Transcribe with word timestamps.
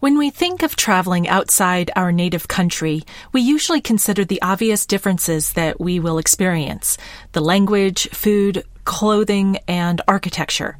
When 0.00 0.16
we 0.16 0.30
think 0.30 0.62
of 0.62 0.76
traveling 0.76 1.26
outside 1.26 1.90
our 1.96 2.12
native 2.12 2.46
country, 2.46 3.02
we 3.32 3.40
usually 3.40 3.80
consider 3.80 4.24
the 4.24 4.40
obvious 4.42 4.86
differences 4.86 5.54
that 5.54 5.80
we 5.80 5.98
will 5.98 6.18
experience 6.18 6.96
the 7.32 7.40
language, 7.40 8.08
food, 8.10 8.62
clothing, 8.84 9.58
and 9.66 10.00
architecture. 10.06 10.78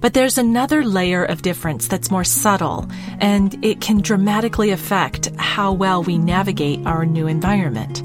But 0.00 0.14
there's 0.14 0.38
another 0.38 0.84
layer 0.84 1.24
of 1.24 1.42
difference 1.42 1.88
that's 1.88 2.12
more 2.12 2.22
subtle, 2.22 2.88
and 3.18 3.62
it 3.64 3.80
can 3.80 4.02
dramatically 4.02 4.70
affect 4.70 5.34
how 5.36 5.72
well 5.72 6.04
we 6.04 6.16
navigate 6.16 6.86
our 6.86 7.04
new 7.04 7.26
environment. 7.26 8.04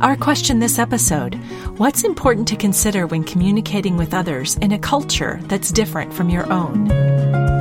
Our 0.00 0.16
question 0.16 0.60
this 0.60 0.78
episode 0.78 1.34
What's 1.76 2.04
important 2.04 2.46
to 2.48 2.56
consider 2.56 3.08
when 3.08 3.24
communicating 3.24 3.96
with 3.96 4.14
others 4.14 4.56
in 4.58 4.70
a 4.70 4.78
culture 4.78 5.40
that's 5.44 5.72
different 5.72 6.14
from 6.14 6.30
your 6.30 6.50
own? 6.52 7.57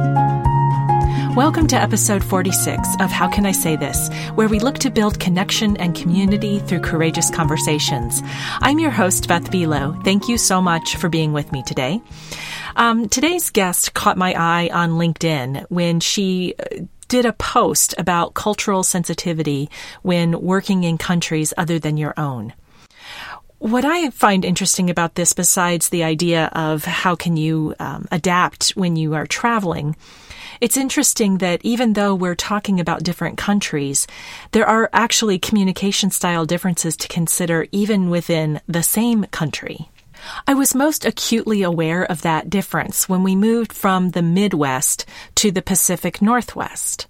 Welcome 1.38 1.68
to 1.68 1.76
episode 1.76 2.24
46 2.24 2.96
of 3.00 3.12
How 3.12 3.30
Can 3.30 3.46
I 3.46 3.52
Say 3.52 3.76
This, 3.76 4.10
where 4.34 4.48
we 4.48 4.60
look 4.60 4.80
to 4.80 4.90
build 4.90 5.20
connection 5.20 5.78
and 5.78 5.94
community 5.94 6.58
through 6.58 6.80
courageous 6.80 7.30
conversations. 7.30 8.24
I'm 8.60 8.80
your 8.80 8.90
host, 8.90 9.28
Beth 9.28 9.52
Buelow. 9.52 10.04
Thank 10.04 10.28
you 10.28 10.40
so 10.40 10.64
much 10.64 10.96
for 10.96 11.10
being 11.10 11.34
with 11.34 11.52
me 11.52 11.62
today. 11.62 12.02
Um, 12.76 13.08
today's 13.08 13.52
guest 13.52 13.94
caught 13.94 14.18
my 14.18 14.34
eye 14.34 14.72
on 14.74 14.94
LinkedIn 14.94 15.68
when 15.70 16.00
she 16.00 16.56
uh, 16.58 16.86
did 17.08 17.28
a 17.28 17.34
post 17.34 17.94
about 18.00 18.34
cultural 18.34 18.82
sensitivity 18.82 19.70
when 20.02 20.42
working 20.42 20.86
in 20.86 20.98
countries 20.98 21.54
other 21.56 21.78
than 21.78 21.98
your 21.98 22.16
own. 22.18 22.52
What 23.60 23.86
I 23.86 24.12
find 24.12 24.46
interesting 24.46 24.92
about 24.92 25.16
this, 25.16 25.34
besides 25.34 25.90
the 25.90 26.04
idea 26.04 26.46
of 26.54 26.86
how 26.86 27.16
can 27.16 27.38
you 27.38 27.74
um, 27.80 28.08
adapt 28.12 28.70
when 28.72 28.96
you 28.96 29.16
are 29.16 29.26
traveling, 29.26 29.96
it's 30.62 30.78
interesting 30.78 31.40
that 31.40 31.62
even 31.64 31.94
though 31.94 32.14
we're 32.14 32.36
talking 32.36 32.80
about 32.80 33.02
different 33.02 33.40
countries, 33.40 34.06
there 34.52 34.68
are 34.68 34.92
actually 34.94 35.40
communication 35.40 36.12
style 36.12 36.46
differences 36.46 36.96
to 36.98 37.08
consider 37.08 37.66
even 37.72 38.12
within 38.12 38.62
the 38.68 38.84
same 38.84 39.24
country. 39.26 39.90
I 40.48 40.54
was 40.54 40.76
most 40.76 41.04
acutely 41.04 41.64
aware 41.64 42.04
of 42.04 42.22
that 42.22 42.52
difference 42.52 43.10
when 43.10 43.24
we 43.24 43.36
moved 43.36 43.74
from 43.74 44.12
the 44.12 44.22
Midwest 44.22 45.06
to 45.36 45.52
the 45.52 45.62
Pacific 45.64 46.22
Northwest. 46.22 47.08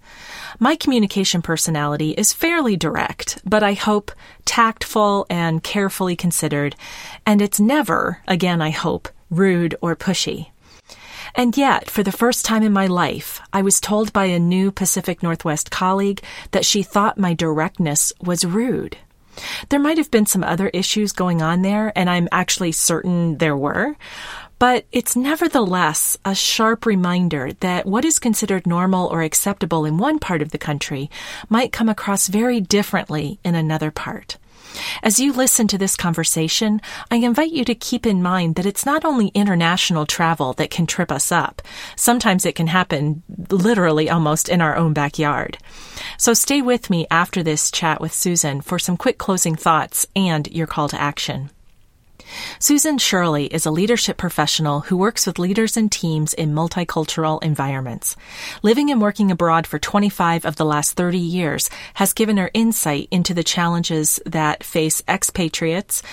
My 0.59 0.75
communication 0.75 1.43
personality 1.43 2.11
is 2.11 2.33
fairly 2.33 2.75
direct, 2.75 3.39
but 3.45 3.61
I 3.61 3.73
hope 3.73 4.11
tactful 4.43 5.27
and 5.29 5.61
carefully 5.61 6.15
considered, 6.15 6.75
and 7.27 7.43
it's 7.43 7.59
never, 7.59 8.23
again 8.27 8.59
I 8.59 8.71
hope, 8.71 9.07
rude 9.29 9.75
or 9.81 9.95
pushy. 9.95 10.49
And 11.35 11.55
yet, 11.55 11.91
for 11.91 12.01
the 12.01 12.11
first 12.11 12.43
time 12.43 12.63
in 12.63 12.73
my 12.73 12.87
life, 12.87 13.39
I 13.53 13.61
was 13.61 13.79
told 13.79 14.11
by 14.13 14.25
a 14.25 14.39
new 14.39 14.71
Pacific 14.71 15.21
Northwest 15.21 15.69
colleague 15.69 16.23
that 16.51 16.65
she 16.65 16.81
thought 16.81 17.19
my 17.19 17.35
directness 17.35 18.11
was 18.19 18.43
rude. 18.43 18.97
There 19.69 19.79
might 19.79 19.99
have 19.99 20.09
been 20.09 20.25
some 20.25 20.43
other 20.43 20.69
issues 20.69 21.11
going 21.11 21.43
on 21.43 21.61
there, 21.61 21.93
and 21.95 22.09
I'm 22.09 22.27
actually 22.31 22.71
certain 22.71 23.37
there 23.37 23.55
were. 23.55 23.95
But 24.59 24.85
it's 24.91 25.15
nevertheless 25.15 26.17
a 26.25 26.33
sharp 26.33 26.85
reminder 26.85 27.53
that 27.59 27.85
what 27.85 28.05
is 28.05 28.17
considered 28.17 28.65
normal 28.65 29.07
or 29.07 29.21
acceptable 29.21 29.85
in 29.85 29.97
one 29.97 30.17
part 30.17 30.41
of 30.41 30.51
the 30.51 30.57
country 30.57 31.09
might 31.47 31.71
come 31.71 31.89
across 31.89 32.27
very 32.27 32.59
differently 32.59 33.39
in 33.43 33.53
another 33.53 33.91
part. 33.91 34.37
As 35.01 35.19
you 35.19 35.31
listen 35.31 35.67
to 35.67 35.77
this 35.77 35.95
conversation, 35.95 36.81
I 37.09 37.17
invite 37.17 37.51
you 37.51 37.63
to 37.65 37.75
keep 37.75 38.05
in 38.05 38.21
mind 38.21 38.55
that 38.55 38.65
it's 38.65 38.85
not 38.85 39.05
only 39.05 39.29
international 39.29 40.05
travel 40.05 40.53
that 40.53 40.69
can 40.69 40.85
trip 40.85 41.11
us 41.11 41.31
up. 41.31 41.61
Sometimes 41.95 42.45
it 42.45 42.55
can 42.55 42.67
happen 42.67 43.23
literally 43.49 44.09
almost 44.09 44.49
in 44.49 44.61
our 44.61 44.75
own 44.75 44.93
backyard. 44.93 45.57
So 46.17 46.33
stay 46.33 46.61
with 46.61 46.89
me 46.89 47.07
after 47.09 47.43
this 47.43 47.71
chat 47.71 48.01
with 48.01 48.13
Susan 48.13 48.61
for 48.61 48.77
some 48.77 48.97
quick 48.97 49.17
closing 49.17 49.55
thoughts 49.55 50.05
and 50.15 50.47
your 50.47 50.67
call 50.67 50.89
to 50.89 51.01
action. 51.01 51.49
Susan 52.59 52.97
Shirley 52.97 53.45
is 53.45 53.65
a 53.65 53.71
leadership 53.71 54.17
professional 54.17 54.81
who 54.81 54.97
works 54.97 55.25
with 55.25 55.39
leaders 55.39 55.77
and 55.77 55.91
teams 55.91 56.33
in 56.33 56.53
multicultural 56.53 57.41
environments. 57.43 58.15
Living 58.63 58.91
and 58.91 59.01
working 59.01 59.31
abroad 59.31 59.67
for 59.67 59.79
25 59.79 60.45
of 60.45 60.55
the 60.55 60.65
last 60.65 60.93
30 60.93 61.17
years 61.17 61.69
has 61.93 62.13
given 62.13 62.37
her 62.37 62.51
insight 62.53 63.07
into 63.11 63.33
the 63.33 63.43
challenges 63.43 64.19
that 64.25 64.63
face 64.63 65.03
expatriates, 65.07 66.03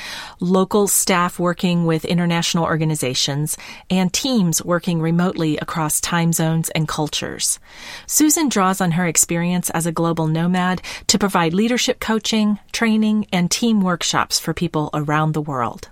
local 0.40 0.86
staff 0.86 1.38
working 1.38 1.86
with 1.86 2.04
international 2.04 2.64
organizations, 2.64 3.56
and 3.90 4.12
teams 4.12 4.64
working 4.64 5.00
remotely 5.00 5.56
across 5.58 6.00
time 6.00 6.32
zones 6.32 6.68
and 6.70 6.88
cultures. 6.88 7.58
Susan 8.06 8.48
draws 8.48 8.80
on 8.80 8.92
her 8.92 9.06
experience 9.06 9.70
as 9.70 9.86
a 9.86 9.92
global 9.92 10.26
nomad 10.26 10.82
to 11.06 11.18
provide 11.18 11.54
leadership 11.54 12.00
coaching, 12.00 12.58
training, 12.72 13.26
and 13.32 13.50
team 13.50 13.80
workshops 13.80 14.38
for 14.38 14.52
people 14.52 14.90
around 14.92 15.32
the 15.32 15.40
world. 15.40 15.88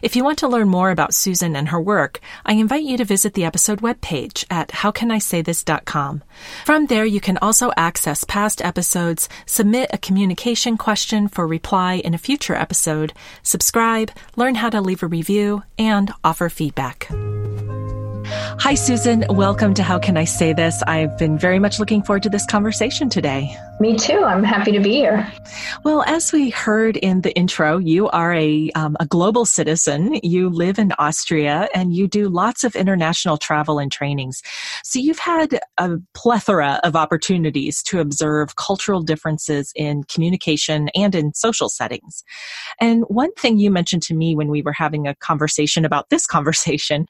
If 0.00 0.16
you 0.16 0.24
want 0.24 0.38
to 0.38 0.48
learn 0.48 0.68
more 0.68 0.90
about 0.90 1.14
Susan 1.14 1.54
and 1.54 1.68
her 1.68 1.80
work, 1.80 2.20
I 2.46 2.54
invite 2.54 2.84
you 2.84 2.96
to 2.96 3.04
visit 3.04 3.34
the 3.34 3.44
episode 3.44 3.82
webpage 3.82 4.44
at 4.50 4.68
howcanisaythis.com. 4.68 6.22
From 6.64 6.86
there, 6.86 7.04
you 7.04 7.20
can 7.20 7.38
also 7.38 7.72
access 7.76 8.24
past 8.24 8.62
episodes, 8.64 9.28
submit 9.44 9.90
a 9.92 9.98
communication 9.98 10.78
question 10.78 11.28
for 11.28 11.46
reply 11.46 11.94
in 11.94 12.14
a 12.14 12.18
future 12.18 12.54
episode, 12.54 13.12
subscribe, 13.42 14.10
learn 14.36 14.54
how 14.54 14.70
to 14.70 14.80
leave 14.80 15.02
a 15.02 15.06
review, 15.06 15.62
and 15.78 16.12
offer 16.24 16.48
feedback. 16.48 17.08
Hi, 18.24 18.74
Susan. 18.74 19.24
Welcome 19.28 19.74
to 19.74 19.82
How 19.82 19.98
Can 19.98 20.16
I 20.16 20.24
Say 20.24 20.52
This? 20.52 20.82
I've 20.86 21.18
been 21.18 21.36
very 21.38 21.58
much 21.58 21.78
looking 21.78 22.02
forward 22.02 22.22
to 22.22 22.30
this 22.30 22.46
conversation 22.46 23.08
today. 23.08 23.56
Me 23.82 23.96
too. 23.96 24.22
I'm 24.22 24.44
happy 24.44 24.70
to 24.70 24.78
be 24.78 24.92
here. 24.92 25.28
Well, 25.82 26.04
as 26.06 26.32
we 26.32 26.50
heard 26.50 26.96
in 26.98 27.22
the 27.22 27.34
intro, 27.34 27.78
you 27.78 28.08
are 28.10 28.32
a, 28.32 28.70
um, 28.76 28.96
a 29.00 29.06
global 29.06 29.44
citizen. 29.44 30.20
You 30.22 30.50
live 30.50 30.78
in 30.78 30.92
Austria 31.00 31.68
and 31.74 31.92
you 31.92 32.06
do 32.06 32.28
lots 32.28 32.62
of 32.62 32.76
international 32.76 33.38
travel 33.38 33.80
and 33.80 33.90
trainings. 33.90 34.40
So 34.84 35.00
you've 35.00 35.18
had 35.18 35.58
a 35.78 35.96
plethora 36.14 36.78
of 36.84 36.94
opportunities 36.94 37.82
to 37.88 37.98
observe 37.98 38.54
cultural 38.54 39.02
differences 39.02 39.72
in 39.74 40.04
communication 40.04 40.88
and 40.94 41.12
in 41.16 41.34
social 41.34 41.68
settings. 41.68 42.22
And 42.80 43.02
one 43.08 43.32
thing 43.32 43.58
you 43.58 43.72
mentioned 43.72 44.04
to 44.04 44.14
me 44.14 44.36
when 44.36 44.46
we 44.46 44.62
were 44.62 44.72
having 44.72 45.08
a 45.08 45.16
conversation 45.16 45.84
about 45.84 46.08
this 46.08 46.24
conversation 46.24 47.06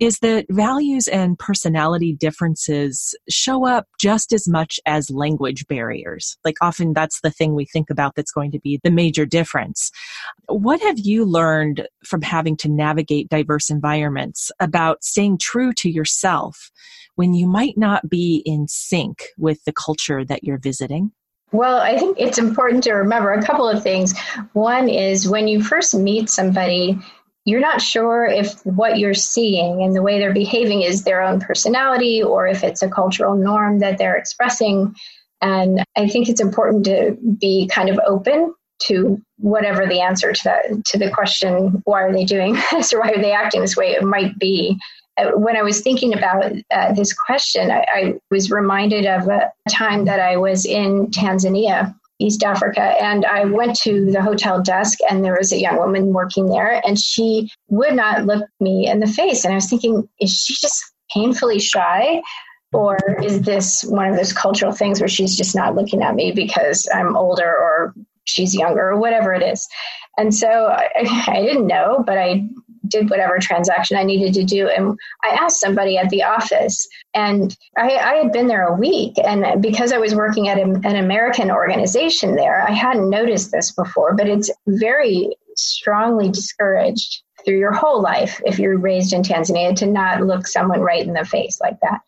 is 0.00 0.20
that 0.20 0.46
values 0.48 1.06
and 1.06 1.38
personality 1.38 2.14
differences 2.14 3.14
show 3.28 3.66
up 3.66 3.88
just 4.00 4.32
as 4.32 4.48
much 4.48 4.80
as 4.86 5.10
language 5.10 5.66
barriers. 5.66 6.13
Like 6.44 6.56
often 6.60 6.92
that's 6.92 7.20
the 7.20 7.30
thing 7.30 7.54
we 7.54 7.64
think 7.64 7.90
about 7.90 8.14
that's 8.14 8.32
going 8.32 8.50
to 8.52 8.58
be 8.58 8.80
the 8.82 8.90
major 8.90 9.26
difference. 9.26 9.90
What 10.48 10.80
have 10.80 10.98
you 10.98 11.24
learned 11.24 11.86
from 12.04 12.22
having 12.22 12.56
to 12.58 12.68
navigate 12.68 13.28
diverse 13.28 13.70
environments 13.70 14.50
about 14.60 15.04
staying 15.04 15.38
true 15.38 15.72
to 15.74 15.90
yourself 15.90 16.70
when 17.16 17.34
you 17.34 17.46
might 17.46 17.76
not 17.76 18.08
be 18.08 18.42
in 18.44 18.66
sync 18.68 19.24
with 19.38 19.62
the 19.64 19.72
culture 19.72 20.24
that 20.24 20.44
you're 20.44 20.58
visiting? 20.58 21.12
Well, 21.52 21.80
I 21.80 21.96
think 21.96 22.16
it's 22.18 22.38
important 22.38 22.82
to 22.84 22.94
remember 22.94 23.32
a 23.32 23.44
couple 23.44 23.68
of 23.68 23.82
things. 23.82 24.18
One 24.54 24.88
is 24.88 25.28
when 25.28 25.46
you 25.46 25.62
first 25.62 25.94
meet 25.94 26.28
somebody, 26.28 26.98
you're 27.44 27.60
not 27.60 27.80
sure 27.80 28.26
if 28.26 28.64
what 28.66 28.98
you're 28.98 29.14
seeing 29.14 29.82
and 29.82 29.94
the 29.94 30.02
way 30.02 30.18
they're 30.18 30.32
behaving 30.32 30.82
is 30.82 31.04
their 31.04 31.22
own 31.22 31.40
personality 31.40 32.22
or 32.22 32.48
if 32.48 32.64
it's 32.64 32.82
a 32.82 32.88
cultural 32.88 33.36
norm 33.36 33.78
that 33.80 33.98
they're 33.98 34.16
expressing. 34.16 34.94
And 35.40 35.84
I 35.96 36.08
think 36.08 36.28
it's 36.28 36.40
important 36.40 36.84
to 36.86 37.16
be 37.38 37.68
kind 37.72 37.88
of 37.88 37.98
open 38.06 38.54
to 38.82 39.20
whatever 39.38 39.86
the 39.86 40.00
answer 40.00 40.32
to 40.32 40.44
that 40.44 40.84
to 40.84 40.98
the 40.98 41.10
question 41.10 41.82
why 41.84 42.02
are 42.02 42.12
they 42.12 42.24
doing 42.24 42.54
this? 42.70 42.92
Or 42.92 43.00
why 43.00 43.10
are 43.10 43.20
they 43.20 43.32
acting 43.32 43.60
this 43.60 43.76
way? 43.76 43.92
It 43.92 44.02
might 44.02 44.38
be 44.38 44.78
uh, 45.16 45.30
when 45.36 45.56
i 45.56 45.62
was 45.62 45.80
thinking 45.80 46.12
about 46.12 46.52
uh, 46.72 46.92
this 46.92 47.12
question 47.12 47.70
I, 47.70 47.84
I, 47.94 48.14
was 48.30 48.50
reminded 48.50 49.06
of 49.06 49.28
a 49.28 49.52
time 49.70 50.06
that 50.06 50.18
i 50.18 50.36
was 50.36 50.66
in 50.66 51.08
tanzania 51.08 51.94
east 52.18 52.42
africa 52.42 52.94
and 53.00 53.24
i 53.24 53.44
went 53.44 53.76
to 53.80 54.10
the 54.10 54.22
hotel 54.22 54.60
desk 54.60 54.98
and 55.08 55.24
there 55.24 55.36
was 55.38 55.52
a 55.52 55.58
young 55.58 55.76
woman 55.76 56.12
working 56.12 56.46
there 56.46 56.82
and 56.84 56.98
she 56.98 57.50
would 57.68 57.94
not 57.94 58.24
look 58.24 58.44
me 58.60 58.88
in 58.88 59.00
the 59.00 59.06
face. 59.06 59.44
And 59.44 59.52
i 59.52 59.56
was 59.56 59.68
thinking 59.68 60.08
is 60.20 60.32
she 60.32 60.54
just 60.54 60.82
painfully 61.12 61.60
shy 61.60 62.20
or 62.74 62.98
is 63.22 63.42
this 63.42 63.84
one 63.84 64.08
of 64.08 64.16
those 64.16 64.32
cultural 64.32 64.72
things 64.72 65.00
where 65.00 65.08
she's 65.08 65.36
just 65.36 65.54
not 65.54 65.74
looking 65.74 66.02
at 66.02 66.14
me 66.14 66.32
because 66.32 66.88
I'm 66.92 67.16
older 67.16 67.46
or 67.46 67.94
she's 68.24 68.54
younger 68.54 68.90
or 68.90 68.98
whatever 68.98 69.32
it 69.32 69.42
is? 69.42 69.66
And 70.16 70.34
so 70.34 70.48
I, 70.48 70.88
I 71.28 71.42
didn't 71.42 71.66
know, 71.66 72.02
but 72.06 72.18
I 72.18 72.48
did 72.88 73.10
whatever 73.10 73.38
transaction 73.38 73.96
I 73.96 74.02
needed 74.02 74.34
to 74.34 74.44
do. 74.44 74.68
And 74.68 74.98
I 75.22 75.28
asked 75.28 75.60
somebody 75.60 75.96
at 75.96 76.10
the 76.10 76.22
office, 76.22 76.86
and 77.14 77.56
I, 77.76 77.96
I 77.96 78.14
had 78.16 78.32
been 78.32 78.46
there 78.46 78.66
a 78.66 78.76
week. 78.76 79.14
And 79.24 79.62
because 79.62 79.92
I 79.92 79.98
was 79.98 80.14
working 80.14 80.48
at 80.48 80.58
a, 80.58 80.62
an 80.62 80.96
American 80.96 81.50
organization 81.50 82.36
there, 82.36 82.62
I 82.62 82.72
hadn't 82.72 83.08
noticed 83.08 83.52
this 83.52 83.72
before, 83.72 84.14
but 84.14 84.28
it's 84.28 84.50
very 84.66 85.34
strongly 85.56 86.28
discouraged 86.28 87.22
through 87.44 87.58
your 87.58 87.72
whole 87.72 88.02
life 88.02 88.40
if 88.44 88.58
you're 88.58 88.78
raised 88.78 89.12
in 89.12 89.22
Tanzania 89.22 89.76
to 89.76 89.86
not 89.86 90.22
look 90.22 90.46
someone 90.46 90.80
right 90.80 91.06
in 91.06 91.14
the 91.14 91.24
face 91.24 91.60
like 91.60 91.78
that. 91.80 92.00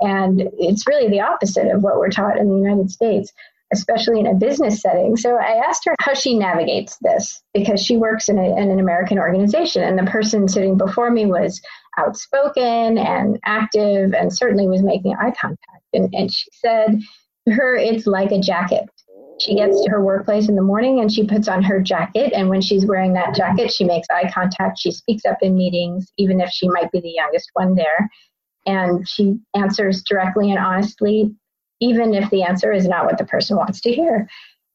And 0.00 0.48
it's 0.58 0.86
really 0.86 1.08
the 1.08 1.20
opposite 1.20 1.68
of 1.68 1.82
what 1.82 1.98
we're 1.98 2.10
taught 2.10 2.38
in 2.38 2.48
the 2.48 2.56
United 2.56 2.90
States, 2.90 3.32
especially 3.72 4.20
in 4.20 4.26
a 4.26 4.34
business 4.34 4.80
setting. 4.80 5.16
So 5.16 5.36
I 5.36 5.62
asked 5.66 5.84
her 5.86 5.94
how 6.00 6.14
she 6.14 6.38
navigates 6.38 6.96
this 7.02 7.42
because 7.52 7.84
she 7.84 7.96
works 7.96 8.28
in, 8.28 8.38
a, 8.38 8.56
in 8.56 8.70
an 8.70 8.80
American 8.80 9.18
organization. 9.18 9.82
And 9.82 9.98
the 9.98 10.10
person 10.10 10.48
sitting 10.48 10.78
before 10.78 11.10
me 11.10 11.26
was 11.26 11.60
outspoken 11.98 12.96
and 12.98 13.38
active 13.44 14.14
and 14.14 14.32
certainly 14.32 14.68
was 14.68 14.82
making 14.82 15.14
eye 15.14 15.34
contact. 15.40 15.84
And, 15.92 16.14
and 16.14 16.32
she 16.32 16.48
said, 16.52 17.00
to 17.46 17.54
her, 17.54 17.76
it's 17.76 18.06
like 18.06 18.30
a 18.30 18.40
jacket. 18.40 18.88
She 19.40 19.54
gets 19.54 19.80
to 19.84 19.90
her 19.90 20.04
workplace 20.04 20.48
in 20.48 20.56
the 20.56 20.62
morning 20.62 21.00
and 21.00 21.12
she 21.12 21.24
puts 21.24 21.46
on 21.46 21.62
her 21.62 21.80
jacket. 21.80 22.32
And 22.34 22.48
when 22.48 22.60
she's 22.60 22.86
wearing 22.86 23.12
that 23.12 23.34
jacket, 23.34 23.72
she 23.72 23.84
makes 23.84 24.08
eye 24.10 24.30
contact. 24.32 24.78
She 24.78 24.90
speaks 24.90 25.24
up 25.24 25.38
in 25.42 25.56
meetings, 25.56 26.12
even 26.18 26.40
if 26.40 26.50
she 26.50 26.68
might 26.68 26.90
be 26.90 27.00
the 27.00 27.10
youngest 27.10 27.50
one 27.54 27.74
there. 27.74 28.10
And 28.68 29.08
she 29.08 29.38
answers 29.56 30.02
directly 30.02 30.50
and 30.50 30.58
honestly, 30.58 31.34
even 31.80 32.12
if 32.12 32.28
the 32.28 32.42
answer 32.42 32.70
is 32.70 32.86
not 32.86 33.06
what 33.06 33.16
the 33.16 33.24
person 33.24 33.56
wants 33.56 33.80
to 33.80 33.90
hear. 33.90 34.28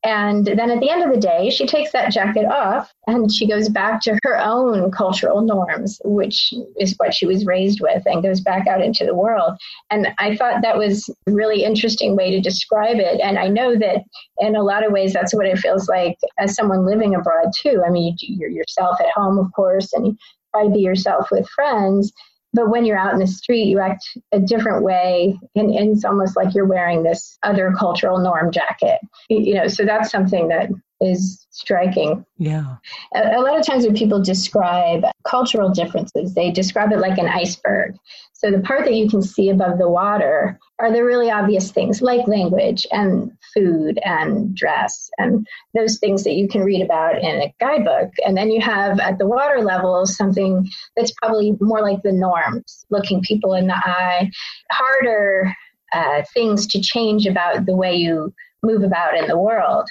And 0.04 0.46
then 0.46 0.72
at 0.72 0.82
the 0.82 0.90
end 0.90 1.04
of 1.04 1.14
the 1.14 1.20
day, 1.20 1.50
she 1.50 1.66
takes 1.66 1.92
that 1.92 2.12
jacket 2.12 2.46
off 2.46 2.92
and 3.08 3.32
she 3.32 3.48
goes 3.48 3.70
back 3.70 4.02
to 4.02 4.18
her 4.24 4.38
own 4.38 4.92
cultural 4.92 5.42
norms, 5.42 6.02
which 6.04 6.54
is 6.78 6.96
what 6.98 7.14
she 7.14 7.26
was 7.28 7.46
raised 7.46 7.80
with, 7.82 8.04
and 8.06 8.24
goes 8.24 8.42
back 8.42 8.68
out 8.68 8.82
into 8.82 9.06
the 9.06 9.16
world. 9.16 9.54
And 9.92 10.08
I 10.18 10.36
thought 10.36 10.62
that 10.62 10.78
was 10.78 11.08
a 11.28 11.32
really 11.32 11.64
interesting 11.64 12.18
way 12.18 12.32
to 12.32 12.42
describe 12.42 12.98
it. 12.98 13.22
And 13.22 13.38
I 13.38 13.48
know 13.48 13.78
that 13.78 14.04
in 14.40 14.56
a 14.56 14.64
lot 14.64 14.86
of 14.86 14.92
ways, 14.92 15.14
that's 15.14 15.36
what 15.36 15.46
it 15.46 15.60
feels 15.60 15.88
like 15.88 16.18
as 16.38 16.56
someone 16.56 16.86
living 16.86 17.16
abroad, 17.16 17.52
too. 17.56 17.84
I 17.86 17.90
mean, 17.92 18.18
you're 18.20 18.50
yourself 18.50 19.00
at 19.00 19.12
home, 19.16 19.38
of 19.38 19.54
course, 19.54 19.94
and 19.94 20.08
you 20.08 20.18
try 20.54 20.66
to 20.66 20.70
be 20.70 20.82
yourself 20.82 21.28
with 21.32 21.48
friends 21.50 22.12
but 22.54 22.70
when 22.70 22.86
you're 22.86 22.98
out 22.98 23.14
in 23.14 23.20
the 23.20 23.28
street, 23.28 23.66
you 23.66 23.80
act 23.80 24.06
a 24.32 24.40
different 24.40 24.84
way, 24.84 25.38
and, 25.56 25.72
and, 25.72 25.90
it's 25.90 26.06
almost 26.06 26.36
like 26.36 26.54
you're 26.54 26.66
wearing 26.66 27.04
this 27.04 27.38
other 27.44 27.74
cultural 27.78 28.20
norm 28.20 28.52
jacket. 28.52 29.00
You 29.30 29.56
know, 29.56 29.68
so 29.68 29.86
that's 29.86 30.12
something 30.12 30.48
that 30.50 30.70
is 31.04 31.46
striking. 31.52 32.26
Yeah. 32.38 32.76
A, 33.14 33.38
a 33.38 33.42
lot 33.42 33.60
of 33.60 33.66
times 33.66 33.86
when 33.86 33.96
people 33.96 34.22
describe 34.22 35.04
cultural 35.26 35.70
differences, 35.70 36.34
they 36.34 36.52
describe 36.52 36.92
it 36.92 37.00
like 37.00 37.18
an 37.18 37.28
iceberg. 37.28 37.96
So 38.34 38.52
the 38.52 38.60
part 38.60 38.84
that 38.84 38.94
you 38.94 39.10
can 39.10 39.22
see 39.22 39.50
above 39.50 39.78
the 39.78 39.90
water 39.90 40.60
are 40.80 40.92
the 40.92 41.04
really 41.04 41.32
obvious 41.32 41.72
things 41.72 42.02
like 42.02 42.28
language 42.28 42.86
and 42.92 43.32
food 43.54 44.00
and 44.04 44.54
dress 44.54 45.10
and 45.18 45.48
those 45.74 45.98
things 45.98 46.26
that 46.26 46.34
you 46.34 46.50
can 46.50 46.62
read 46.62 46.82
about 46.82 47.22
in 47.22 47.42
a 47.42 47.54
guidebook. 47.62 48.12
And 48.26 48.36
then 48.36 48.52
you 48.52 48.60
have 48.60 49.00
at 49.00 49.18
the 49.18 49.28
water 49.28 49.62
level 49.62 50.06
something 50.06 50.68
that's 50.98 51.14
probably 51.22 51.56
more 51.62 51.82
like 51.82 52.02
the 52.04 52.12
norms, 52.12 52.86
looking 52.90 53.22
people 53.22 53.54
in 53.54 53.68
the 53.68 53.78
eye, 53.78 54.30
harder 54.72 55.54
uh, 55.94 56.24
things 56.34 56.68
to 56.68 56.82
change 56.82 57.26
about 57.26 57.66
the 57.66 57.76
way 57.76 57.96
you 57.96 58.34
move 58.62 58.84
about 58.84 59.18
in 59.18 59.28
the 59.28 59.38
world. 59.38 59.88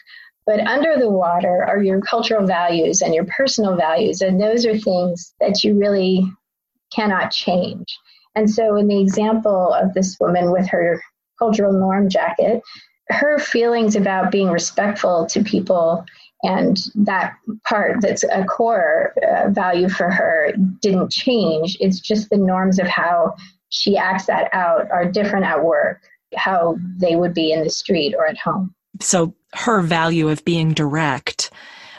But 0.47 0.61
under 0.61 0.99
the 0.99 1.11
water 1.11 1.65
are 1.65 1.83
your 1.83 2.01
cultural 2.01 2.47
values 2.47 3.01
and 3.01 3.15
your 3.15 3.25
personal 3.25 3.77
values. 3.77 4.21
And 4.21 4.41
those 4.41 4.67
are 4.67 4.77
things 4.77 5.35
that 5.41 5.63
you 5.63 5.79
really 5.79 6.27
cannot 6.93 7.31
change. 7.31 7.87
And 8.35 8.51
so, 8.51 8.77
in 8.77 8.89
the 8.89 9.01
example 9.01 9.73
of 9.73 9.95
this 9.95 10.17
woman 10.19 10.51
with 10.51 10.67
her 10.69 11.01
cultural 11.39 11.73
norm 11.73 12.09
jacket, 12.09 12.63
her 13.09 13.39
feelings 13.39 13.95
about 13.95 14.31
being 14.31 14.49
respectful 14.49 15.27
to 15.27 15.43
people 15.43 16.05
and 16.43 16.79
that 16.95 17.35
part 17.65 18.01
that's 18.01 18.25
a 18.25 18.45
core 18.45 19.15
uh, 19.23 19.51
value 19.51 19.89
for 19.89 20.11
her 20.11 20.53
didn't 20.81 21.13
change. 21.13 21.77
It's 21.81 22.01
just 22.01 22.31
the 22.31 22.37
norms 22.37 22.79
of 22.79 22.87
how 22.87 23.35
she 23.69 23.97
acts 23.97 24.27
that 24.27 24.53
out 24.53 24.91
are 24.91 25.05
different 25.05 25.47
at 25.47 25.65
work, 25.65 26.03
how 26.35 26.77
they 26.99 27.17
would 27.17 27.33
be 27.33 27.53
in 27.53 27.63
the 27.63 27.71
street 27.71 28.15
or 28.17 28.27
at 28.27 28.39
home. 28.39 28.75
So, 29.01 29.35
her 29.55 29.81
value 29.83 30.29
of 30.29 30.45
being 30.45 30.73
direct 30.73 31.51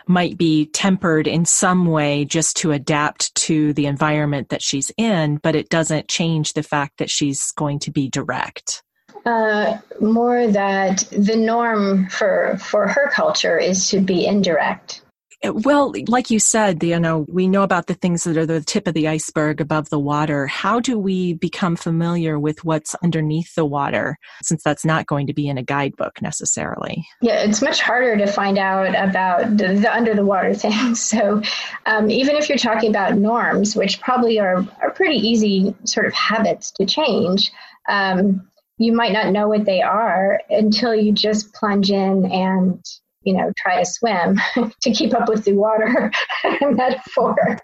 might 0.08 0.38
be 0.38 0.66
tempered 0.66 1.28
in 1.28 1.46
some 1.46 1.86
way 1.86 2.26
just 2.26 2.58
to 2.58 2.72
adapt 2.72 3.34
to 3.36 3.74
the 3.74 3.86
environment 3.86 4.50
that 4.50 4.62
she's 4.62 4.92
in, 4.98 5.38
but 5.38 5.56
it 5.56 5.70
doesn't 5.70 6.10
change 6.10 6.54
the 6.54 6.64
fact 6.64 6.98
that 6.98 7.10
she's 7.10 7.52
going 7.52 7.80
to 7.80 7.92
be 7.92 8.10
direct. 8.10 8.84
Uh, 9.26 9.78
more 10.02 10.48
that 10.48 11.06
the 11.12 11.36
norm 11.36 12.10
for 12.10 12.58
for 12.60 12.88
her 12.88 13.10
culture 13.10 13.58
is 13.58 13.90
to 13.90 14.02
be 14.02 14.26
indirect 14.26 15.02
well, 15.46 15.94
like 16.08 16.30
you 16.30 16.40
said, 16.40 16.82
you 16.84 17.00
know, 17.00 17.26
we 17.28 17.48
know 17.48 17.64
about 17.64 17.88
the 17.88 17.94
things 17.94 18.24
that 18.24 18.38
are 18.38 18.46
the 18.46 18.62
tip 18.62 18.88
of 18.88 18.94
the 18.94 19.08
iceberg 19.08 19.60
above 19.60 19.90
the 19.90 20.00
water. 20.00 20.48
How 20.48 20.80
do 20.80 20.98
we 20.98 21.34
become 21.34 21.76
familiar 21.76 22.40
with 22.40 22.64
what's 22.64 22.96
underneath 22.96 23.54
the 23.56 23.66
water 23.66 24.18
since 24.42 24.64
that's 24.64 24.86
not 24.86 25.06
going 25.06 25.28
to 25.28 25.34
be 25.34 25.48
in 25.48 25.58
a 25.58 25.64
guidebook 25.64 26.22
necessarily? 26.22 27.06
Yeah, 27.22 27.44
it's 27.44 27.62
much 27.62 27.82
harder 27.82 28.16
to 28.18 28.32
find 28.32 28.58
out 28.58 28.90
about 28.90 29.58
the, 29.58 29.74
the 29.74 29.94
under 29.94 30.14
the 30.14 30.26
water 30.26 30.54
things. 30.54 31.02
So, 31.02 31.42
um, 31.86 32.10
even 32.10 32.36
if 32.36 32.48
you're 32.48 32.58
talking 32.58 32.90
about 32.90 33.18
norms, 33.18 33.76
which 33.76 34.00
probably 34.00 34.40
are, 34.40 34.66
are 34.82 34.92
pretty 34.92 35.18
easy 35.18 35.76
sort 35.84 36.06
of 36.06 36.14
habits 36.14 36.72
to 36.72 36.86
change, 36.86 37.52
um, 37.90 38.50
you 38.78 38.94
might 38.94 39.12
not 39.12 39.32
know 39.32 39.48
what 39.48 39.66
they 39.66 39.82
are 39.82 40.42
until 40.50 40.96
you 40.96 41.12
just 41.12 41.54
plunge 41.54 41.92
in 41.92 42.32
and 42.32 42.84
you 43.24 43.34
know, 43.34 43.52
try 43.58 43.80
to 43.80 43.86
swim 43.86 44.40
to 44.82 44.92
keep 44.92 45.14
up 45.14 45.30
with 45.30 45.44
the 45.46 45.54
water 45.54 46.12
metaphor. 46.62 47.60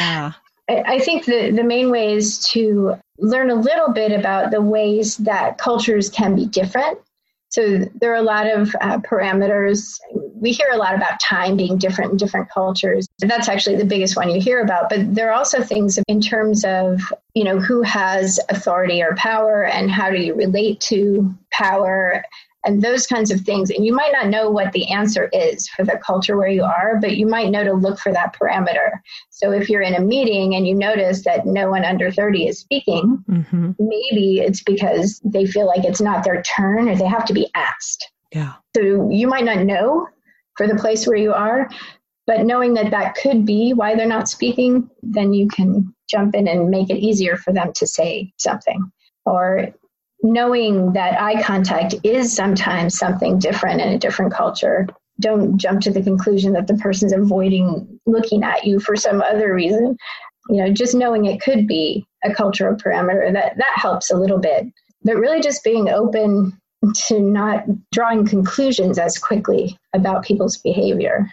Yeah. 0.00 0.32
I 0.68 1.00
think 1.00 1.24
the, 1.24 1.50
the 1.50 1.64
main 1.64 1.90
way 1.90 2.14
is 2.14 2.38
to 2.50 2.94
learn 3.18 3.50
a 3.50 3.54
little 3.54 3.92
bit 3.92 4.12
about 4.12 4.50
the 4.50 4.60
ways 4.60 5.16
that 5.18 5.58
cultures 5.58 6.08
can 6.08 6.34
be 6.34 6.46
different. 6.46 6.98
So 7.50 7.80
there 8.00 8.12
are 8.12 8.16
a 8.16 8.22
lot 8.22 8.46
of 8.46 8.74
uh, 8.80 8.98
parameters. 8.98 9.98
We 10.14 10.52
hear 10.52 10.68
a 10.72 10.78
lot 10.78 10.94
about 10.94 11.20
time 11.20 11.54
being 11.56 11.76
different 11.76 12.12
in 12.12 12.16
different 12.16 12.48
cultures. 12.48 13.06
That's 13.18 13.48
actually 13.48 13.76
the 13.76 13.84
biggest 13.84 14.16
one 14.16 14.30
you 14.30 14.40
hear 14.40 14.62
about. 14.62 14.88
But 14.88 15.14
there 15.14 15.28
are 15.28 15.34
also 15.34 15.62
things 15.62 15.98
in 16.08 16.22
terms 16.22 16.64
of, 16.64 17.02
you 17.34 17.44
know, 17.44 17.60
who 17.60 17.82
has 17.82 18.40
authority 18.48 19.02
or 19.02 19.14
power 19.16 19.64
and 19.64 19.90
how 19.90 20.08
do 20.08 20.16
you 20.16 20.34
relate 20.34 20.80
to 20.82 21.34
power 21.50 22.24
and 22.64 22.82
those 22.82 23.06
kinds 23.06 23.30
of 23.30 23.40
things. 23.40 23.70
And 23.70 23.84
you 23.84 23.92
might 23.92 24.12
not 24.12 24.28
know 24.28 24.50
what 24.50 24.72
the 24.72 24.88
answer 24.90 25.28
is 25.32 25.68
for 25.68 25.84
the 25.84 26.00
culture 26.04 26.36
where 26.36 26.48
you 26.48 26.62
are, 26.62 26.98
but 27.00 27.16
you 27.16 27.26
might 27.26 27.50
know 27.50 27.64
to 27.64 27.72
look 27.72 27.98
for 27.98 28.12
that 28.12 28.36
parameter. 28.38 29.00
So 29.30 29.50
if 29.50 29.68
you're 29.68 29.82
in 29.82 29.94
a 29.94 30.00
meeting 30.00 30.54
and 30.54 30.66
you 30.66 30.74
notice 30.74 31.24
that 31.24 31.46
no 31.46 31.70
one 31.70 31.84
under 31.84 32.10
30 32.10 32.46
is 32.46 32.58
speaking, 32.58 33.22
mm-hmm. 33.28 33.72
maybe 33.78 34.40
it's 34.40 34.62
because 34.62 35.20
they 35.24 35.46
feel 35.46 35.66
like 35.66 35.84
it's 35.84 36.00
not 36.00 36.24
their 36.24 36.42
turn 36.42 36.88
or 36.88 36.96
they 36.96 37.06
have 37.06 37.24
to 37.26 37.34
be 37.34 37.50
asked. 37.54 38.10
Yeah. 38.32 38.54
So 38.76 39.10
you 39.10 39.26
might 39.26 39.44
not 39.44 39.64
know 39.64 40.08
for 40.56 40.66
the 40.66 40.76
place 40.76 41.06
where 41.06 41.16
you 41.16 41.32
are, 41.32 41.68
but 42.26 42.44
knowing 42.44 42.74
that 42.74 42.90
that 42.92 43.16
could 43.16 43.44
be 43.44 43.72
why 43.72 43.94
they're 43.94 44.06
not 44.06 44.28
speaking, 44.28 44.88
then 45.02 45.32
you 45.32 45.48
can 45.48 45.92
jump 46.08 46.34
in 46.34 46.46
and 46.46 46.70
make 46.70 46.90
it 46.90 46.98
easier 46.98 47.36
for 47.36 47.52
them 47.52 47.72
to 47.74 47.86
say 47.86 48.32
something. 48.38 48.90
Or 49.24 49.68
knowing 50.22 50.92
that 50.92 51.20
eye 51.20 51.42
contact 51.42 51.94
is 52.04 52.34
sometimes 52.34 52.96
something 52.96 53.38
different 53.38 53.80
in 53.80 53.88
a 53.88 53.98
different 53.98 54.32
culture. 54.32 54.86
Don't 55.20 55.58
jump 55.58 55.80
to 55.82 55.90
the 55.90 56.02
conclusion 56.02 56.52
that 56.52 56.66
the 56.66 56.76
person's 56.76 57.12
avoiding 57.12 58.00
looking 58.06 58.42
at 58.42 58.64
you 58.64 58.80
for 58.80 58.96
some 58.96 59.20
other 59.20 59.52
reason. 59.52 59.96
You 60.48 60.64
know, 60.64 60.72
just 60.72 60.94
knowing 60.94 61.26
it 61.26 61.40
could 61.40 61.66
be 61.66 62.06
a 62.24 62.32
cultural 62.34 62.76
parameter 62.76 63.32
that 63.32 63.56
that 63.56 63.72
helps 63.76 64.10
a 64.10 64.16
little 64.16 64.38
bit. 64.38 64.66
But 65.04 65.16
really 65.16 65.40
just 65.40 65.64
being 65.64 65.88
open 65.88 66.58
to 67.06 67.20
not 67.20 67.64
drawing 67.92 68.26
conclusions 68.26 68.98
as 68.98 69.18
quickly 69.18 69.78
about 69.92 70.24
people's 70.24 70.56
behavior 70.56 71.28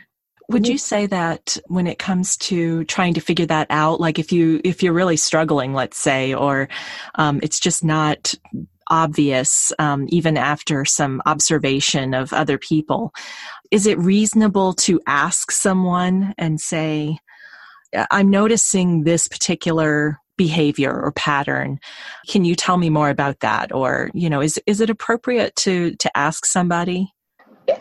would 0.50 0.68
you 0.68 0.78
say 0.78 1.06
that 1.06 1.58
when 1.68 1.88
it 1.88 2.00
comes 2.00 2.36
to 2.36 2.84
trying 2.86 3.14
to 3.14 3.22
figure 3.22 3.46
that 3.46 3.68
out 3.70 4.00
like 4.00 4.20
if 4.20 4.32
you 4.32 4.60
if 4.64 4.82
you're 4.84 4.94
really 4.94 5.16
struggling 5.16 5.74
let's 5.74 5.98
say 5.98 6.34
or 6.34 6.68
um, 7.16 7.40
it's 7.44 7.60
just 7.60 7.84
not 7.84 8.34
obvious, 8.90 9.72
um, 9.80 10.06
even 10.10 10.38
after 10.38 10.86
some 10.86 11.22
observation 11.26 12.14
of 12.14 12.34
other 12.34 12.58
people. 12.58 13.14
Is 13.72 13.86
it 13.86 14.00
reasonable 14.00 14.74
to 14.74 15.00
ask 15.06 15.52
someone 15.52 16.34
and 16.38 16.60
say, 16.60 17.20
I'm 18.12 18.30
noticing 18.30 19.04
this 19.04 19.28
particular 19.28 20.20
behavior 20.40 20.98
or 20.98 21.12
pattern. 21.12 21.80
Can 22.30 22.46
you 22.46 22.56
tell 22.56 22.78
me 22.78 22.90
more 22.90 23.10
about 23.10 23.42
that? 23.42 23.74
Or, 23.76 24.10
you 24.14 24.30
know, 24.30 24.42
is, 24.42 24.58
is 24.66 24.80
it 24.80 24.90
appropriate 24.90 25.54
to, 25.58 25.96
to 25.98 26.18
ask 26.18 26.46
somebody? 26.46 27.14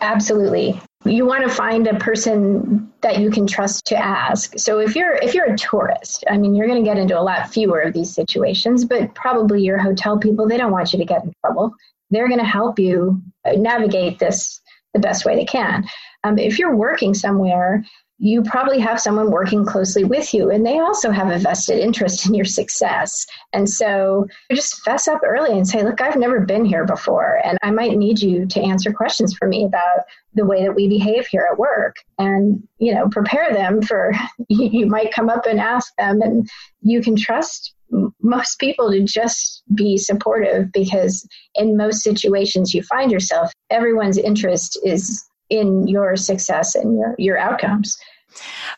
Absolutely. 0.01 0.79
You 1.05 1.25
want 1.25 1.43
to 1.43 1.49
find 1.49 1.87
a 1.87 1.97
person 1.97 2.91
that 3.01 3.19
you 3.19 3.31
can 3.31 3.47
trust 3.47 3.85
to 3.87 3.97
ask. 3.97 4.57
So 4.59 4.79
if 4.79 4.95
you're 4.95 5.15
if 5.15 5.33
you're 5.33 5.53
a 5.53 5.57
tourist, 5.57 6.25
I 6.29 6.37
mean 6.37 6.53
you're 6.53 6.67
going 6.67 6.83
to 6.83 6.89
get 6.89 6.97
into 6.97 7.17
a 7.17 7.23
lot 7.23 7.49
fewer 7.49 7.79
of 7.79 7.93
these 7.93 8.13
situations, 8.13 8.83
but 8.83 9.15
probably 9.15 9.61
your 9.61 9.77
hotel 9.77 10.17
people 10.17 10.47
they 10.47 10.57
don't 10.57 10.71
want 10.71 10.91
you 10.91 10.99
to 10.99 11.05
get 11.05 11.23
in 11.23 11.33
trouble. 11.45 11.73
They're 12.09 12.27
going 12.27 12.39
to 12.39 12.45
help 12.45 12.79
you 12.79 13.21
navigate 13.45 14.19
this 14.19 14.61
the 14.93 14.99
best 14.99 15.25
way 15.25 15.35
they 15.35 15.45
can. 15.45 15.87
Um, 16.23 16.37
if 16.37 16.59
you're 16.59 16.75
working 16.75 17.13
somewhere, 17.13 17.85
you 18.19 18.43
probably 18.43 18.79
have 18.79 18.99
someone 18.99 19.31
working 19.31 19.65
closely 19.65 20.03
with 20.03 20.33
you 20.33 20.51
and 20.51 20.65
they 20.65 20.77
also 20.77 21.09
have 21.09 21.31
a 21.31 21.39
vested 21.39 21.79
interest 21.79 22.27
in 22.27 22.33
your 22.33 22.45
success. 22.45 23.25
And 23.53 23.67
so 23.69 24.27
just 24.51 24.81
fess 24.83 25.07
up 25.07 25.21
early 25.25 25.53
and 25.53 25.65
say, 25.65 25.83
look, 25.83 26.01
I've 26.01 26.17
never 26.17 26.41
been 26.41 26.65
here 26.65 26.85
before 26.85 27.39
and 27.45 27.57
I 27.63 27.71
might 27.71 27.97
need 27.97 28.21
you 28.21 28.45
to 28.45 28.61
answer 28.61 28.91
questions 28.91 29.33
for 29.33 29.47
me 29.47 29.63
about 29.63 30.01
the 30.33 30.45
way 30.45 30.63
that 30.63 30.75
we 30.75 30.89
behave 30.89 31.27
here 31.27 31.47
at 31.49 31.57
work 31.57 31.95
and, 32.17 32.61
you 32.77 32.93
know, 32.93 33.07
prepare 33.07 33.53
them 33.53 33.81
for 33.81 34.11
you 34.49 34.85
might 34.85 35.13
come 35.13 35.29
up 35.29 35.45
and 35.45 35.59
ask 35.59 35.95
them 35.95 36.21
and 36.21 36.49
you 36.81 37.01
can 37.01 37.15
trust 37.15 37.73
most 38.21 38.59
people 38.59 38.91
to 38.91 39.01
just 39.03 39.63
be 39.73 39.97
supportive 39.97 40.71
because 40.71 41.27
in 41.55 41.77
most 41.77 42.03
situations 42.03 42.73
you 42.73 42.83
find 42.83 43.11
yourself 43.11 43.51
everyone's 43.71 44.17
interest 44.17 44.77
is 44.83 45.28
in 45.49 45.87
your 45.87 46.15
success 46.15 46.75
and 46.75 46.97
your, 46.97 47.15
your 47.17 47.37
outcomes. 47.37 47.97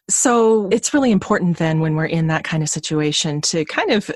So 0.10 0.70
it's 0.72 0.94
really 0.94 1.12
important 1.12 1.58
then 1.58 1.82
when 1.82 1.96
we're 1.96 2.06
in 2.06 2.28
that 2.28 2.46
kind 2.46 2.63
of 2.63 2.70
situation 2.70 3.42
to 3.42 3.66
kind 3.66 3.92
of, 3.92 4.10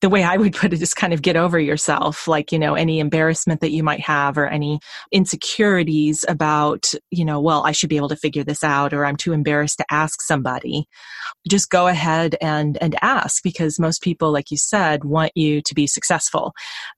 the 0.00 0.08
way 0.08 0.22
I 0.22 0.36
would 0.36 0.54
put 0.54 0.72
it 0.72 0.80
is 0.80 0.94
kind 0.94 1.12
of 1.12 1.20
get 1.20 1.36
over 1.36 1.58
yourself, 1.58 2.28
like, 2.28 2.52
you 2.52 2.60
know, 2.60 2.74
any 2.74 3.00
embarrassment 3.00 3.60
that 3.60 3.72
you 3.72 3.82
might 3.82 4.00
have 4.00 4.38
or 4.38 4.46
any 4.46 4.78
insecurities 5.10 6.24
about, 6.28 6.94
you 7.10 7.24
know, 7.24 7.40
well, 7.40 7.66
I 7.66 7.72
should 7.72 7.90
be 7.90 7.96
able 7.96 8.08
to 8.10 8.16
figure 8.16 8.44
this 8.44 8.62
out 8.62 8.94
or 8.94 9.04
I'm 9.04 9.16
too 9.16 9.32
embarrassed 9.32 9.78
to 9.78 9.86
ask 9.90 10.22
somebody. 10.22 10.86
Just 11.48 11.70
go 11.70 11.88
ahead 11.88 12.36
and, 12.40 12.78
and 12.80 12.96
ask 13.02 13.42
because 13.42 13.80
most 13.80 14.00
people, 14.00 14.30
like 14.30 14.52
you 14.52 14.56
said, 14.58 15.04
want 15.04 15.32
you 15.34 15.60
to 15.62 15.74
be 15.74 15.88
successful. 15.88 16.52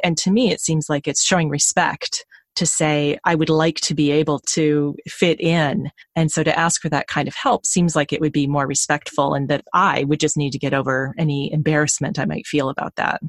And 0.04 0.19
to 0.19 0.30
me, 0.30 0.52
it 0.52 0.61
seems 0.61 0.90
like 0.90 1.09
it's 1.09 1.25
showing 1.25 1.49
respect 1.49 2.26
to 2.61 2.67
say, 2.67 3.19
I 3.25 3.35
would 3.35 3.49
like 3.49 3.81
to 3.81 3.95
be 3.95 4.11
able 4.11 4.38
to 4.50 4.95
fit 5.09 5.40
in. 5.40 5.90
And 6.14 6.31
so 6.31 6.43
to 6.43 6.59
ask 6.59 6.81
for 6.81 6.88
that 6.90 7.09
kind 7.09 7.26
of 7.26 7.35
help 7.35 7.67
seems 7.67 7.97
like 7.97 8.12
it 8.12 8.21
would 8.21 8.33
be 8.33 8.47
more 8.47 8.67
respectful 8.67 9.35
and 9.35 9.49
that 9.49 9.64
I 9.75 10.05
would 10.05 10.21
just 10.21 10.37
need 10.37 10.52
to 10.52 10.59
get 10.59 10.75
over 10.75 11.14
any 11.19 11.52
embarrassment 11.52 12.19
I 12.19 12.26
might 12.26 12.47
feel 12.47 12.69
about 12.69 12.97
that. 12.97 13.21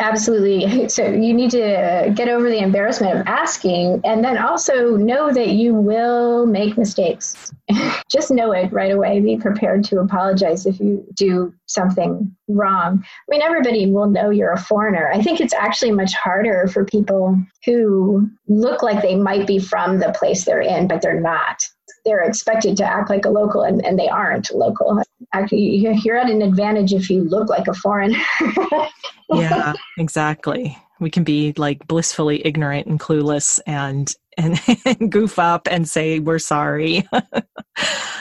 Absolutely. 0.00 0.88
So 0.98 1.06
you 1.06 1.34
need 1.34 1.50
to 1.50 2.12
get 2.14 2.28
over 2.28 2.48
the 2.48 2.58
embarrassment 2.58 3.18
of 3.18 3.26
asking 3.26 4.00
and 4.04 4.24
then 4.24 4.38
also 4.38 4.96
know 4.96 5.32
that 5.32 5.48
you 5.48 5.74
will 5.74 6.46
make 6.46 6.78
mistakes. 6.78 7.52
Just 8.10 8.30
know 8.30 8.52
it 8.52 8.72
right 8.72 8.90
away. 8.90 9.20
Be 9.20 9.36
prepared 9.36 9.84
to 9.84 10.00
apologize 10.00 10.66
if 10.66 10.80
you 10.80 11.06
do 11.14 11.54
something 11.66 12.34
wrong. 12.48 13.04
I 13.04 13.28
mean, 13.28 13.42
everybody 13.42 13.90
will 13.90 14.08
know 14.08 14.30
you're 14.30 14.52
a 14.52 14.60
foreigner. 14.60 15.10
I 15.12 15.22
think 15.22 15.40
it's 15.40 15.54
actually 15.54 15.92
much 15.92 16.14
harder 16.14 16.68
for 16.68 16.84
people 16.84 17.36
who 17.64 18.28
look 18.48 18.82
like 18.82 19.02
they 19.02 19.14
might 19.14 19.46
be 19.46 19.58
from 19.58 19.98
the 19.98 20.12
place 20.12 20.44
they're 20.44 20.60
in, 20.60 20.88
but 20.88 21.02
they're 21.02 21.20
not 21.20 21.62
they're 22.04 22.22
expected 22.22 22.76
to 22.78 22.84
act 22.84 23.10
like 23.10 23.24
a 23.24 23.30
local 23.30 23.62
and, 23.62 23.84
and 23.84 23.98
they 23.98 24.08
aren't 24.08 24.52
local. 24.54 25.02
Actually, 25.32 25.76
you're 26.04 26.16
at 26.16 26.30
an 26.30 26.42
advantage 26.42 26.92
if 26.92 27.10
you 27.10 27.24
look 27.24 27.48
like 27.48 27.66
a 27.68 27.74
foreigner. 27.74 28.18
yeah, 29.30 29.74
exactly. 29.98 30.76
We 31.00 31.10
can 31.10 31.24
be 31.24 31.52
like 31.56 31.86
blissfully 31.86 32.44
ignorant 32.44 32.86
and 32.86 32.98
clueless 32.98 33.60
and 33.66 34.12
and, 34.36 34.60
and 34.84 35.10
goof 35.12 35.38
up 35.38 35.68
and 35.70 35.88
say 35.88 36.18
we're 36.18 36.38
sorry. 36.38 37.06
yeah. 37.12 37.42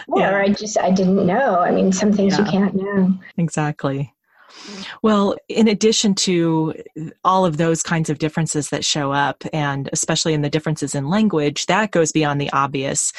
Or 0.08 0.42
I 0.42 0.50
just 0.50 0.78
I 0.80 0.92
didn't 0.92 1.26
know. 1.26 1.60
I 1.60 1.72
mean, 1.72 1.92
some 1.92 2.12
things 2.12 2.38
yeah. 2.38 2.46
you 2.46 2.52
can't 2.52 2.76
know. 2.76 3.14
Exactly. 3.38 4.14
Well, 5.04 5.36
in 5.48 5.68
addition 5.68 6.16
to 6.16 6.74
all 7.24 7.46
of 7.46 7.58
those 7.58 7.84
kinds 7.84 8.10
of 8.10 8.20
differences 8.20 8.70
that 8.70 8.84
show 8.84 9.12
up, 9.12 9.44
and 9.54 9.90
especially 9.94 10.34
in 10.34 10.42
the 10.42 10.50
differences 10.50 10.96
in 10.96 11.10
language, 11.10 11.68
that 11.68 11.92
goes 11.92 12.12
beyond 12.12 12.42
the 12.42 12.52
obvious 12.52 13.14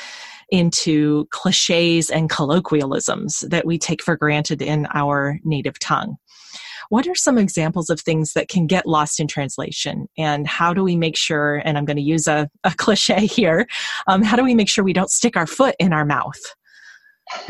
into 0.51 1.27
cliches 1.31 2.11
and 2.11 2.31
colloquialisms 2.31 3.41
that 3.49 3.67
we 3.67 3.79
take 3.79 4.03
for 4.03 4.17
granted 4.17 4.63
in 4.63 4.87
our 4.95 5.39
native 5.45 5.79
tongue. 5.79 6.17
What 6.89 7.07
are 7.07 7.15
some 7.15 7.37
examples 7.37 7.91
of 7.91 8.01
things 8.01 8.33
that 8.33 8.49
can 8.49 8.67
get 8.67 8.87
lost 8.87 9.21
in 9.21 9.27
translation? 9.27 10.09
And 10.17 10.47
how 10.47 10.73
do 10.73 10.83
we 10.83 10.97
make 10.97 11.19
sure, 11.19 11.57
and 11.65 11.77
I'm 11.77 11.85
going 11.85 11.99
to 11.99 12.03
use 12.03 12.27
a, 12.27 12.49
a 12.65 12.73
cliche 12.77 13.27
here, 13.27 13.67
um, 14.07 14.23
how 14.23 14.37
do 14.37 14.45
we 14.45 14.55
make 14.55 14.71
sure 14.71 14.83
we 14.83 14.95
don't 14.95 15.11
stick 15.11 15.37
our 15.37 15.47
foot 15.47 15.77
in 15.79 15.93
our 15.93 16.07
mouth? 16.07 16.41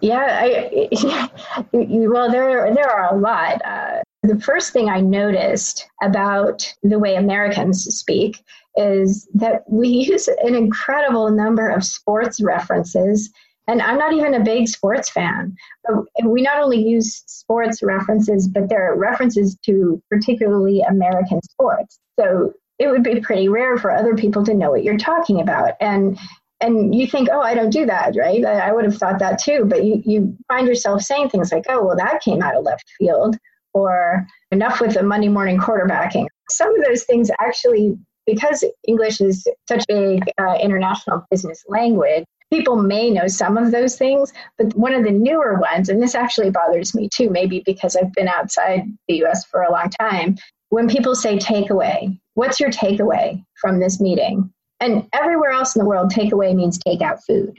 yeah, 0.00 0.38
I, 0.42 0.88
well, 1.72 2.30
there 2.30 2.72
there 2.72 2.88
are 2.88 3.12
a 3.12 3.18
lot. 3.18 3.60
Uh, 3.64 4.00
the 4.22 4.38
first 4.38 4.72
thing 4.72 4.88
I 4.88 5.00
noticed 5.00 5.88
about 6.02 6.72
the 6.84 7.00
way 7.00 7.16
Americans 7.16 7.82
speak 7.84 8.44
is 8.76 9.28
that 9.34 9.62
we 9.68 9.88
use 10.10 10.28
an 10.28 10.54
incredible 10.54 11.30
number 11.30 11.68
of 11.68 11.84
sports 11.84 12.40
references. 12.40 13.30
And 13.68 13.80
I'm 13.80 13.98
not 13.98 14.12
even 14.12 14.34
a 14.34 14.40
big 14.40 14.66
sports 14.68 15.08
fan. 15.08 15.54
But 15.84 16.04
we 16.24 16.42
not 16.42 16.62
only 16.62 16.82
use 16.82 17.22
sports 17.26 17.82
references, 17.82 18.48
but 18.48 18.68
there 18.68 18.90
are 18.90 18.98
references 18.98 19.56
to 19.66 20.02
particularly 20.10 20.80
American 20.82 21.40
sports. 21.42 22.00
So 22.18 22.54
it 22.78 22.88
would 22.88 23.04
be 23.04 23.20
pretty 23.20 23.48
rare 23.48 23.78
for 23.78 23.92
other 23.92 24.16
people 24.16 24.44
to 24.44 24.54
know 24.54 24.70
what 24.70 24.82
you're 24.82 24.98
talking 24.98 25.40
about. 25.40 25.74
And 25.80 26.18
and 26.62 26.94
you 26.94 27.08
think, 27.08 27.28
oh, 27.32 27.40
I 27.40 27.54
don't 27.54 27.70
do 27.70 27.86
that, 27.86 28.14
right? 28.16 28.44
I, 28.44 28.72
would 28.72 28.84
have 28.84 28.96
thought 28.96 29.18
that 29.18 29.40
too. 29.40 29.64
But 29.64 29.84
you, 29.84 30.00
you 30.06 30.36
find 30.46 30.68
yourself 30.68 31.02
saying 31.02 31.30
things 31.30 31.50
like, 31.50 31.64
oh, 31.68 31.84
well, 31.84 31.96
that 31.96 32.22
came 32.22 32.40
out 32.40 32.54
of 32.54 32.62
left 32.62 32.84
field, 32.98 33.36
or 33.74 34.24
enough 34.52 34.80
with 34.80 34.94
the 34.94 35.02
Monday 35.02 35.28
morning 35.28 35.58
quarterbacking. 35.58 36.26
Some 36.50 36.72
of 36.78 36.84
those 36.84 37.02
things 37.02 37.32
actually 37.40 37.98
because 38.26 38.64
English 38.86 39.20
is 39.20 39.46
such 39.68 39.84
a 39.90 39.94
big 39.94 40.24
uh, 40.38 40.56
international 40.60 41.24
business 41.30 41.64
language, 41.68 42.24
people 42.52 42.76
may 42.76 43.10
know 43.10 43.26
some 43.28 43.56
of 43.56 43.70
those 43.70 43.96
things, 43.96 44.32
but 44.58 44.74
one 44.74 44.92
of 44.92 45.04
the 45.04 45.10
newer 45.10 45.58
ones, 45.58 45.88
and 45.88 46.02
this 46.02 46.14
actually 46.14 46.50
bothers 46.50 46.94
me 46.94 47.08
too, 47.12 47.30
maybe 47.30 47.62
because 47.64 47.96
I've 47.96 48.12
been 48.12 48.28
outside 48.28 48.82
the 49.08 49.24
US 49.24 49.44
for 49.46 49.62
a 49.62 49.72
long 49.72 49.88
time, 49.88 50.36
when 50.68 50.88
people 50.88 51.14
say 51.14 51.38
takeaway, 51.38 52.18
what's 52.34 52.60
your 52.60 52.70
takeaway 52.70 53.42
from 53.60 53.80
this 53.80 54.00
meeting? 54.00 54.52
And 54.80 55.06
everywhere 55.12 55.50
else 55.50 55.76
in 55.76 55.80
the 55.80 55.88
world, 55.88 56.10
takeaway 56.12 56.54
means 56.54 56.76
take 56.76 57.00
out 57.02 57.24
food. 57.24 57.56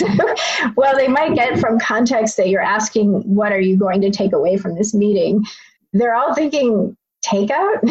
well, 0.76 0.96
they 0.96 1.08
might 1.08 1.34
get 1.34 1.58
from 1.58 1.78
context 1.78 2.36
that 2.38 2.48
you're 2.48 2.62
asking, 2.62 3.22
what 3.22 3.52
are 3.52 3.60
you 3.60 3.76
going 3.76 4.00
to 4.00 4.10
take 4.10 4.32
away 4.32 4.56
from 4.56 4.74
this 4.74 4.94
meeting? 4.94 5.44
They're 5.92 6.14
all 6.14 6.34
thinking, 6.34 6.96
takeout? 7.24 7.86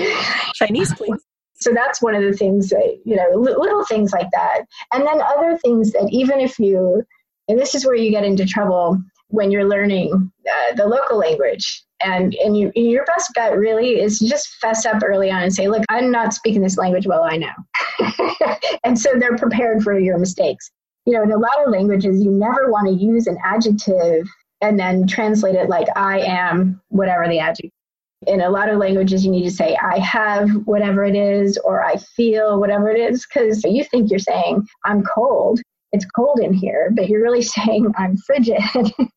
Chinese, 0.55 0.93
please. 0.93 1.23
So 1.63 1.71
that's 1.73 2.01
one 2.01 2.15
of 2.15 2.21
the 2.23 2.33
things 2.33 2.69
that, 2.69 2.99
you 3.05 3.15
know, 3.15 3.29
little 3.33 3.85
things 3.85 4.11
like 4.11 4.29
that. 4.31 4.63
And 4.93 5.05
then 5.05 5.21
other 5.21 5.57
things 5.57 5.91
that 5.93 6.09
even 6.11 6.39
if 6.39 6.59
you, 6.59 7.03
and 7.47 7.57
this 7.57 7.73
is 7.73 7.85
where 7.85 7.95
you 7.95 8.11
get 8.11 8.25
into 8.25 8.45
trouble 8.45 9.01
when 9.29 9.49
you're 9.49 9.67
learning 9.67 10.31
uh, 10.47 10.75
the 10.75 10.85
local 10.85 11.17
language. 11.17 11.83
And, 12.01 12.35
and 12.35 12.57
you, 12.57 12.71
your 12.75 13.05
best 13.05 13.31
bet 13.33 13.57
really 13.57 14.01
is 14.01 14.19
just 14.19 14.55
fess 14.55 14.85
up 14.85 15.01
early 15.03 15.31
on 15.31 15.41
and 15.41 15.53
say, 15.53 15.69
look, 15.69 15.83
I'm 15.89 16.11
not 16.11 16.33
speaking 16.33 16.61
this 16.61 16.77
language 16.77 17.07
well, 17.07 17.23
I 17.23 17.37
know. 17.37 18.57
and 18.83 18.99
so 18.99 19.13
they're 19.17 19.37
prepared 19.37 19.83
for 19.83 19.97
your 19.97 20.17
mistakes. 20.17 20.69
You 21.05 21.13
know, 21.13 21.23
in 21.23 21.31
a 21.31 21.37
lot 21.37 21.63
of 21.65 21.71
languages, 21.71 22.21
you 22.21 22.31
never 22.31 22.69
want 22.69 22.87
to 22.87 22.93
use 22.93 23.27
an 23.27 23.37
adjective 23.43 24.27
and 24.61 24.77
then 24.77 25.07
translate 25.07 25.55
it 25.55 25.69
like 25.69 25.87
I 25.95 26.19
am 26.19 26.81
whatever 26.89 27.27
the 27.27 27.39
adjective 27.39 27.71
in 28.27 28.41
a 28.41 28.49
lot 28.49 28.69
of 28.69 28.77
languages 28.77 29.25
you 29.25 29.31
need 29.31 29.43
to 29.43 29.51
say 29.51 29.77
i 29.81 29.97
have 29.99 30.49
whatever 30.65 31.03
it 31.03 31.15
is 31.15 31.57
or 31.59 31.83
i 31.83 31.95
feel 31.97 32.59
whatever 32.59 32.89
it 32.89 32.99
is 32.99 33.25
because 33.25 33.63
you 33.63 33.83
think 33.83 34.09
you're 34.09 34.19
saying 34.19 34.65
i'm 34.85 35.03
cold. 35.03 35.59
It's 35.91 36.05
cold 36.05 36.39
in 36.39 36.53
here 36.53 36.91
but 36.95 37.09
you're 37.09 37.21
really 37.21 37.41
saying 37.57 37.91
i'm 37.97 38.17
frigid. 38.17 38.61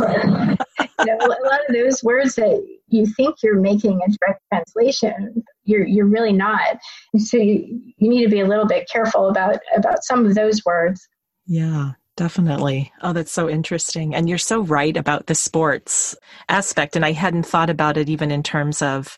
Or, 0.00 0.56
you 0.80 1.04
know, 1.04 1.18
a 1.20 1.28
lot 1.28 1.60
of 1.68 1.74
those 1.74 2.02
words 2.02 2.36
that 2.36 2.66
you 2.86 3.04
think 3.04 3.36
you're 3.42 3.60
making 3.60 4.00
a 4.00 4.10
direct 4.18 4.40
translation 4.50 5.44
you're 5.64 5.86
you're 5.86 6.06
really 6.06 6.32
not. 6.32 6.78
So 7.18 7.36
you, 7.36 7.78
you 7.98 8.08
need 8.08 8.24
to 8.24 8.30
be 8.30 8.40
a 8.40 8.46
little 8.46 8.66
bit 8.66 8.88
careful 8.90 9.28
about 9.28 9.58
about 9.76 10.04
some 10.04 10.24
of 10.24 10.34
those 10.34 10.64
words. 10.64 11.06
Yeah 11.46 11.92
Definitely. 12.18 12.92
Oh, 13.00 13.12
that's 13.12 13.30
so 13.30 13.48
interesting. 13.48 14.12
And 14.12 14.28
you're 14.28 14.38
so 14.38 14.62
right 14.62 14.96
about 14.96 15.26
the 15.26 15.36
sports 15.36 16.16
aspect. 16.48 16.96
And 16.96 17.04
I 17.04 17.12
hadn't 17.12 17.46
thought 17.46 17.70
about 17.70 17.96
it 17.96 18.08
even 18.08 18.32
in 18.32 18.42
terms 18.42 18.82
of 18.82 19.16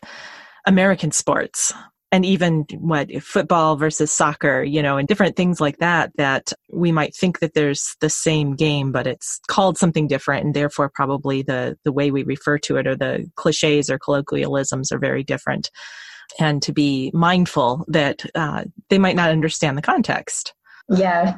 American 0.67 1.09
sports 1.09 1.73
and 2.11 2.23
even 2.23 2.67
what 2.77 3.09
football 3.23 3.75
versus 3.75 4.11
soccer, 4.11 4.61
you 4.61 4.83
know, 4.83 4.97
and 4.97 5.07
different 5.07 5.35
things 5.35 5.59
like 5.59 5.79
that, 5.79 6.11
that 6.17 6.53
we 6.71 6.91
might 6.91 7.15
think 7.15 7.39
that 7.39 7.55
there's 7.55 7.95
the 8.01 8.09
same 8.09 8.55
game, 8.55 8.91
but 8.91 9.07
it's 9.07 9.39
called 9.47 9.79
something 9.79 10.07
different. 10.07 10.45
And 10.45 10.53
therefore 10.53 10.91
probably 10.93 11.41
the, 11.41 11.79
the 11.83 11.91
way 11.91 12.11
we 12.11 12.21
refer 12.21 12.59
to 12.59 12.77
it 12.77 12.85
or 12.85 12.95
the 12.95 13.27
cliches 13.35 13.89
or 13.89 13.97
colloquialisms 13.97 14.91
are 14.91 14.99
very 14.99 15.23
different. 15.23 15.71
And 16.39 16.61
to 16.61 16.71
be 16.71 17.09
mindful 17.15 17.83
that 17.87 18.23
uh, 18.35 18.65
they 18.89 18.99
might 18.99 19.15
not 19.15 19.31
understand 19.31 19.75
the 19.75 19.81
context. 19.81 20.53
Yeah, 20.87 21.37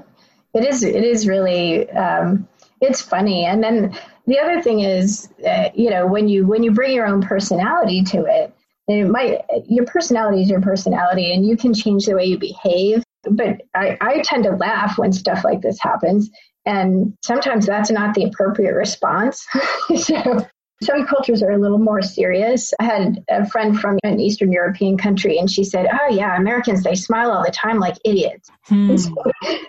it 0.53 0.65
is 0.65 0.83
it 0.83 1.03
is 1.03 1.27
really 1.27 1.89
um, 1.91 2.47
it's 2.81 3.01
funny. 3.01 3.45
And 3.45 3.63
then 3.63 3.97
the 4.27 4.39
other 4.39 4.61
thing 4.61 4.81
is 4.81 5.29
uh, 5.47 5.69
you 5.73 5.89
know 5.89 6.07
when 6.07 6.27
you 6.27 6.45
when 6.45 6.63
you 6.63 6.71
bring 6.71 6.93
your 6.95 7.07
own 7.07 7.21
personality 7.21 8.03
to 8.03 8.25
it 8.25 8.53
it 8.87 9.07
might 9.07 9.41
your 9.67 9.85
personality 9.85 10.41
is 10.41 10.49
your 10.49 10.61
personality 10.61 11.33
and 11.33 11.45
you 11.45 11.55
can 11.55 11.73
change 11.73 12.05
the 12.05 12.15
way 12.15 12.25
you 12.25 12.37
behave. 12.37 13.03
But 13.29 13.61
I, 13.73 13.97
I 14.01 14.21
tend 14.23 14.43
to 14.43 14.55
laugh 14.55 14.97
when 14.97 15.13
stuff 15.13 15.45
like 15.45 15.61
this 15.61 15.79
happens. 15.79 16.29
And 16.65 17.17
sometimes 17.23 17.65
that's 17.65 17.91
not 17.91 18.13
the 18.13 18.25
appropriate 18.25 18.73
response. 18.73 19.45
so 19.95 20.45
some 20.83 21.05
cultures 21.05 21.41
are 21.41 21.51
a 21.51 21.57
little 21.57 21.79
more 21.79 22.01
serious. 22.01 22.73
I 22.79 22.83
had 22.83 23.23
a 23.29 23.45
friend 23.47 23.79
from 23.79 23.97
an 24.03 24.19
Eastern 24.19 24.51
European 24.51 24.97
country, 24.97 25.37
and 25.37 25.49
she 25.49 25.63
said, 25.63 25.87
"Oh 25.91 26.09
yeah, 26.09 26.35
Americans 26.37 26.83
they 26.83 26.95
smile 26.95 27.31
all 27.31 27.43
the 27.43 27.51
time 27.51 27.79
like 27.79 27.95
idiots." 28.05 28.49
Hmm. 28.65 28.95
So, 29.03 29.11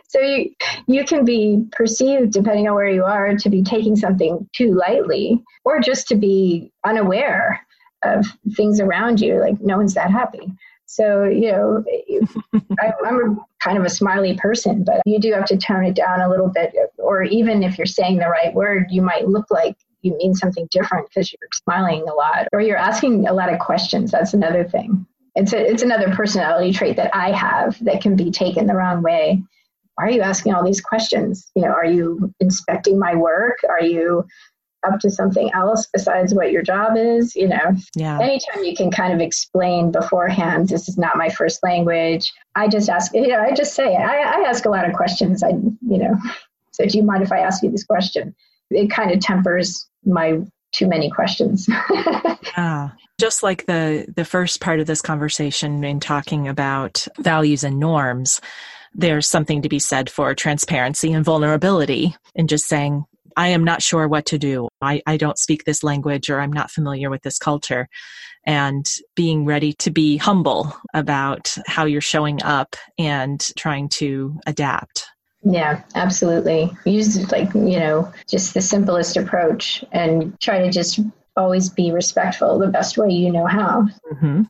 so, 0.08 0.20
you 0.20 0.54
you 0.86 1.04
can 1.04 1.24
be 1.24 1.64
perceived, 1.72 2.32
depending 2.32 2.68
on 2.68 2.74
where 2.74 2.88
you 2.88 3.04
are, 3.04 3.34
to 3.34 3.50
be 3.50 3.62
taking 3.62 3.96
something 3.96 4.48
too 4.54 4.74
lightly, 4.74 5.42
or 5.64 5.80
just 5.80 6.08
to 6.08 6.16
be 6.16 6.72
unaware 6.84 7.66
of 8.04 8.26
things 8.56 8.80
around 8.80 9.20
you. 9.20 9.40
Like 9.40 9.60
no 9.60 9.76
one's 9.76 9.94
that 9.94 10.10
happy. 10.10 10.52
So, 10.86 11.24
you 11.24 11.50
know, 11.50 11.84
I, 12.80 12.92
am 13.06 13.20
a 13.20 13.64
kind 13.64 13.78
of 13.78 13.84
a 13.84 13.90
smiley 13.90 14.36
person, 14.36 14.84
but 14.84 15.00
you 15.04 15.18
do 15.18 15.32
have 15.32 15.46
to 15.46 15.56
tone 15.56 15.84
it 15.84 15.96
down 15.96 16.20
a 16.20 16.28
little 16.28 16.48
bit. 16.48 16.72
Or 16.98 17.22
even 17.24 17.62
if 17.62 17.78
you're 17.78 17.86
saying 17.86 18.18
the 18.18 18.28
right 18.28 18.54
word, 18.54 18.86
you 18.90 19.02
might 19.02 19.26
look 19.26 19.50
like 19.50 19.76
you 20.04 20.16
mean 20.18 20.34
something 20.34 20.68
different 20.70 21.08
because 21.08 21.32
you're 21.32 21.48
smiling 21.52 22.04
a 22.08 22.14
lot 22.14 22.46
or 22.52 22.60
you're 22.60 22.76
asking 22.76 23.26
a 23.26 23.32
lot 23.32 23.52
of 23.52 23.58
questions. 23.58 24.10
That's 24.10 24.34
another 24.34 24.64
thing. 24.64 25.06
It's 25.34 25.52
a, 25.52 25.58
it's 25.58 25.82
another 25.82 26.14
personality 26.14 26.72
trait 26.72 26.96
that 26.96 27.14
I 27.14 27.32
have 27.32 27.82
that 27.84 28.00
can 28.00 28.14
be 28.14 28.30
taken 28.30 28.66
the 28.66 28.74
wrong 28.74 29.02
way. 29.02 29.42
Why 29.96 30.06
are 30.06 30.10
you 30.10 30.20
asking 30.20 30.54
all 30.54 30.64
these 30.64 30.80
questions? 30.80 31.50
You 31.56 31.62
know, 31.62 31.68
are 31.68 31.86
you 31.86 32.32
inspecting 32.40 32.98
my 32.98 33.14
work? 33.14 33.58
Are 33.68 33.82
you 33.82 34.26
up 34.84 35.00
to 35.00 35.10
something 35.10 35.50
else 35.54 35.88
besides 35.92 36.34
what 36.34 36.52
your 36.52 36.62
job 36.62 36.96
is? 36.96 37.34
You 37.34 37.48
know, 37.48 37.74
yeah. 37.96 38.18
anytime 38.20 38.64
you 38.64 38.76
can 38.76 38.90
kind 38.90 39.12
of 39.12 39.20
explain 39.20 39.90
beforehand, 39.90 40.68
this 40.68 40.88
is 40.88 40.98
not 40.98 41.16
my 41.16 41.30
first 41.30 41.62
language. 41.62 42.32
I 42.54 42.68
just 42.68 42.88
ask, 42.88 43.14
you 43.14 43.28
know, 43.28 43.40
I 43.40 43.52
just 43.52 43.74
say, 43.74 43.96
I, 43.96 44.18
I 44.18 44.44
ask 44.46 44.66
a 44.66 44.70
lot 44.70 44.88
of 44.88 44.94
questions. 44.94 45.42
I, 45.42 45.50
you 45.50 45.98
know, 45.98 46.16
so 46.72 46.84
do 46.86 46.96
you 46.96 47.04
mind 47.04 47.22
if 47.22 47.32
I 47.32 47.40
ask 47.40 47.62
you 47.62 47.70
this 47.70 47.84
question? 47.84 48.34
It 48.74 48.90
kind 48.90 49.10
of 49.10 49.20
tempers 49.20 49.86
my 50.04 50.40
too 50.72 50.88
many 50.88 51.10
questions. 51.10 51.68
yeah. 52.56 52.90
Just 53.20 53.44
like 53.44 53.66
the 53.66 54.12
the 54.14 54.24
first 54.24 54.60
part 54.60 54.80
of 54.80 54.88
this 54.88 55.00
conversation 55.00 55.84
in 55.84 56.00
talking 56.00 56.48
about 56.48 57.06
values 57.20 57.62
and 57.62 57.78
norms, 57.78 58.40
there's 58.92 59.28
something 59.28 59.62
to 59.62 59.68
be 59.68 59.78
said 59.78 60.10
for 60.10 60.34
transparency 60.34 61.12
and 61.12 61.24
vulnerability 61.24 62.16
and 62.34 62.48
just 62.48 62.66
saying, 62.66 63.04
I 63.36 63.48
am 63.48 63.64
not 63.64 63.82
sure 63.82 64.08
what 64.08 64.26
to 64.26 64.38
do. 64.38 64.68
I, 64.80 65.02
I 65.06 65.16
don't 65.16 65.38
speak 65.38 65.64
this 65.64 65.82
language 65.82 66.30
or 66.30 66.40
I'm 66.40 66.52
not 66.52 66.70
familiar 66.70 67.10
with 67.10 67.22
this 67.22 67.38
culture. 67.38 67.88
And 68.46 68.86
being 69.16 69.44
ready 69.44 69.72
to 69.74 69.90
be 69.90 70.16
humble 70.16 70.72
about 70.92 71.56
how 71.66 71.86
you're 71.86 72.00
showing 72.00 72.42
up 72.42 72.76
and 72.98 73.40
trying 73.56 73.88
to 73.90 74.38
adapt. 74.46 75.06
Yeah, 75.44 75.82
absolutely. 75.94 76.70
Use 76.84 77.30
like, 77.30 77.52
you 77.54 77.78
know, 77.78 78.12
just 78.28 78.54
the 78.54 78.62
simplest 78.62 79.16
approach 79.16 79.84
and 79.92 80.38
try 80.40 80.58
to 80.58 80.70
just 80.70 81.00
always 81.36 81.68
be 81.68 81.90
respectful 81.90 82.58
the 82.58 82.68
best 82.68 82.96
way 82.96 83.10
you 83.10 83.30
know 83.30 83.46
how. 83.46 83.88
Mm-hmm. 84.12 84.42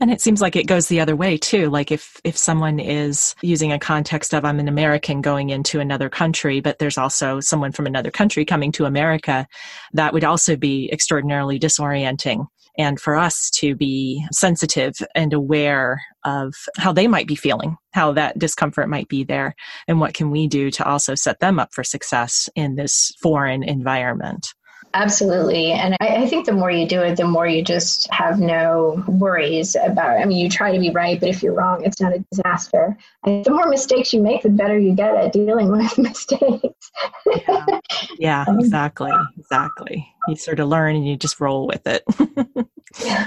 And 0.00 0.10
it 0.10 0.20
seems 0.20 0.40
like 0.40 0.54
it 0.54 0.66
goes 0.66 0.86
the 0.86 1.00
other 1.00 1.16
way 1.16 1.36
too. 1.36 1.68
Like 1.68 1.90
if 1.90 2.20
if 2.22 2.36
someone 2.36 2.78
is 2.78 3.34
using 3.42 3.72
a 3.72 3.78
context 3.78 4.32
of 4.32 4.44
I'm 4.44 4.60
an 4.60 4.68
American 4.68 5.20
going 5.20 5.50
into 5.50 5.80
another 5.80 6.08
country, 6.08 6.60
but 6.60 6.78
there's 6.78 6.98
also 6.98 7.40
someone 7.40 7.72
from 7.72 7.86
another 7.86 8.10
country 8.10 8.44
coming 8.44 8.70
to 8.72 8.84
America, 8.84 9.48
that 9.92 10.12
would 10.12 10.24
also 10.24 10.56
be 10.56 10.90
extraordinarily 10.92 11.58
disorienting 11.58 12.46
and 12.78 13.00
for 13.00 13.16
us 13.16 13.50
to 13.50 13.74
be 13.74 14.24
sensitive 14.32 14.94
and 15.14 15.32
aware 15.32 16.02
of 16.24 16.54
how 16.76 16.92
they 16.92 17.06
might 17.06 17.26
be 17.26 17.34
feeling, 17.36 17.76
how 17.92 18.12
that 18.12 18.38
discomfort 18.38 18.88
might 18.88 19.08
be 19.08 19.24
there, 19.24 19.54
and 19.86 20.00
what 20.00 20.14
can 20.14 20.30
we 20.30 20.48
do 20.48 20.70
to 20.70 20.84
also 20.84 21.14
set 21.14 21.40
them 21.40 21.58
up 21.58 21.72
for 21.72 21.84
success 21.84 22.48
in 22.54 22.76
this 22.76 23.12
foreign 23.22 23.62
environment. 23.62 24.54
Absolutely. 24.94 25.72
And 25.72 25.96
I, 26.00 26.22
I, 26.22 26.26
think 26.28 26.46
the 26.46 26.52
more 26.52 26.70
you 26.70 26.86
do 26.86 27.02
it, 27.02 27.16
the 27.16 27.26
more 27.26 27.48
you 27.48 27.64
just 27.64 28.08
have 28.12 28.38
no 28.38 29.02
worries 29.08 29.74
about 29.74 30.16
it. 30.16 30.20
I 30.20 30.24
mean, 30.24 30.38
you 30.38 30.48
try 30.48 30.72
to 30.72 30.78
be 30.78 30.90
right, 30.90 31.18
but 31.18 31.28
if 31.28 31.42
you're 31.42 31.52
wrong, 31.52 31.84
it's 31.84 32.00
not 32.00 32.14
a 32.14 32.24
disaster. 32.30 32.96
And 33.24 33.44
the 33.44 33.50
more 33.50 33.68
mistakes 33.68 34.12
you 34.12 34.22
make, 34.22 34.42
the 34.42 34.50
better 34.50 34.78
you 34.78 34.94
get 34.94 35.16
at 35.16 35.32
dealing 35.32 35.72
with 35.76 35.98
mistakes. 35.98 36.92
yeah, 37.26 37.66
yeah 38.18 38.44
um, 38.46 38.60
exactly. 38.60 39.10
Exactly. 39.36 40.08
You 40.28 40.36
sort 40.36 40.60
of 40.60 40.68
learn 40.68 40.94
and 40.94 41.06
you 41.06 41.16
just 41.16 41.40
roll 41.40 41.66
with 41.66 41.84
it. 41.88 42.04
yeah. 43.04 43.26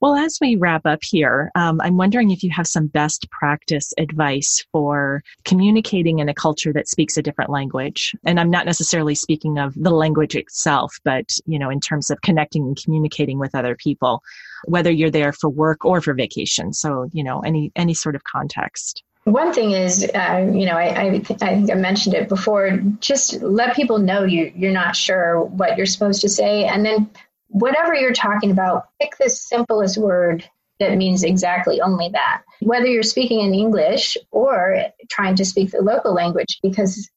Well, 0.00 0.14
as 0.14 0.38
we 0.40 0.56
wrap 0.56 0.84
up 0.84 1.00
here, 1.02 1.50
um, 1.54 1.80
I'm 1.80 1.96
wondering 1.96 2.30
if 2.30 2.42
you 2.42 2.50
have 2.50 2.66
some 2.66 2.86
best 2.86 3.30
practice 3.30 3.94
advice 3.98 4.64
for 4.72 5.22
communicating 5.44 6.18
in 6.18 6.28
a 6.28 6.34
culture 6.34 6.72
that 6.74 6.88
speaks 6.88 7.16
a 7.16 7.22
different 7.22 7.50
language. 7.50 8.14
And 8.24 8.38
I'm 8.38 8.50
not 8.50 8.66
necessarily 8.66 9.14
speaking 9.14 9.58
of 9.58 9.74
the 9.74 9.90
language 9.90 10.34
itself, 10.34 10.98
but, 11.04 11.32
you 11.46 11.58
know, 11.58 11.70
in 11.70 11.80
terms 11.80 12.10
of 12.10 12.20
connecting 12.20 12.62
and 12.64 12.76
communicating 12.76 13.38
with 13.38 13.54
other 13.54 13.74
people, 13.74 14.22
whether 14.66 14.90
you're 14.90 15.10
there 15.10 15.32
for 15.32 15.48
work 15.48 15.84
or 15.84 16.00
for 16.00 16.14
vacation. 16.14 16.72
So, 16.72 17.08
you 17.12 17.24
know, 17.24 17.40
any, 17.40 17.72
any 17.74 17.94
sort 17.94 18.16
of 18.16 18.24
context. 18.24 19.02
One 19.24 19.52
thing 19.52 19.72
is, 19.72 20.08
uh, 20.14 20.52
you 20.54 20.66
know, 20.66 20.76
I, 20.76 20.84
I, 20.84 21.06
I, 21.08 21.20
think 21.20 21.70
I 21.70 21.74
mentioned 21.74 22.14
it 22.14 22.28
before. 22.28 22.78
Just 23.00 23.42
let 23.42 23.74
people 23.74 23.98
know 23.98 24.22
you 24.22 24.52
you're 24.54 24.70
not 24.70 24.94
sure 24.94 25.42
what 25.42 25.76
you're 25.76 25.86
supposed 25.86 26.20
to 26.20 26.28
say, 26.28 26.64
and 26.64 26.86
then 26.86 27.10
whatever 27.48 27.94
you're 27.94 28.12
talking 28.12 28.50
about, 28.50 28.88
pick 29.00 29.16
the 29.18 29.30
simplest 29.30 29.98
word 29.98 30.48
that 30.78 30.96
means 30.96 31.24
exactly 31.24 31.80
only 31.80 32.10
that. 32.10 32.42
Whether 32.60 32.86
you're 32.86 33.02
speaking 33.02 33.40
in 33.40 33.54
English 33.54 34.16
or 34.30 34.84
trying 35.08 35.36
to 35.36 35.44
speak 35.44 35.70
the 35.70 35.80
local 35.80 36.12
language, 36.12 36.58
because 36.62 37.10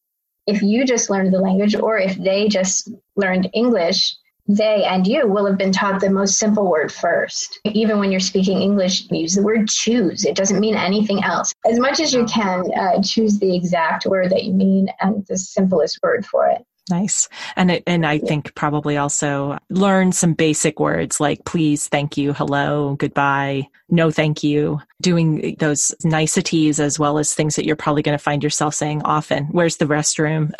if 0.47 0.61
you 0.61 0.85
just 0.85 1.09
learned 1.09 1.33
the 1.33 1.39
language 1.39 1.75
or 1.75 1.97
if 1.97 2.17
they 2.17 2.47
just 2.47 2.89
learned 3.15 3.49
English, 3.53 4.15
they 4.47 4.83
and 4.83 5.05
you 5.05 5.27
will 5.27 5.45
have 5.45 5.59
been 5.59 5.71
taught 5.71 6.01
the 6.01 6.09
most 6.09 6.39
simple 6.39 6.69
word 6.69 6.91
first. 6.91 7.59
Even 7.65 7.99
when 7.99 8.09
you're 8.11 8.19
speaking 8.19 8.59
English, 8.59 9.09
use 9.11 9.35
the 9.35 9.43
word 9.43 9.69
choose. 9.69 10.25
It 10.25 10.35
doesn't 10.35 10.59
mean 10.59 10.75
anything 10.75 11.23
else. 11.23 11.53
As 11.69 11.79
much 11.79 11.99
as 11.99 12.13
you 12.13 12.25
can, 12.25 12.63
uh, 12.73 12.99
choose 13.03 13.37
the 13.37 13.55
exact 13.55 14.07
word 14.07 14.31
that 14.31 14.45
you 14.45 14.53
mean 14.53 14.89
and 15.01 15.23
the 15.27 15.37
simplest 15.37 15.99
word 16.01 16.25
for 16.25 16.47
it. 16.47 16.65
Nice. 16.89 17.29
And 17.55 17.71
it, 17.71 17.83
and 17.85 18.05
I 18.05 18.19
think 18.19 18.55
probably 18.55 18.97
also 18.97 19.57
learn 19.69 20.11
some 20.11 20.33
basic 20.33 20.79
words 20.79 21.19
like 21.19 21.45
please, 21.45 21.87
thank 21.87 22.17
you, 22.17 22.33
hello, 22.33 22.95
goodbye, 22.95 23.67
no 23.89 24.11
thank 24.11 24.43
you. 24.43 24.79
Doing 25.01 25.55
those 25.59 25.93
niceties 26.03 26.79
as 26.79 26.99
well 26.99 27.17
as 27.17 27.33
things 27.33 27.55
that 27.55 27.65
you're 27.65 27.75
probably 27.75 28.01
going 28.01 28.17
to 28.17 28.23
find 28.23 28.43
yourself 28.43 28.75
saying 28.75 29.01
often. 29.03 29.45
Where's 29.45 29.77
the 29.77 29.85
restroom? 29.85 30.51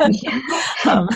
um. 0.86 1.08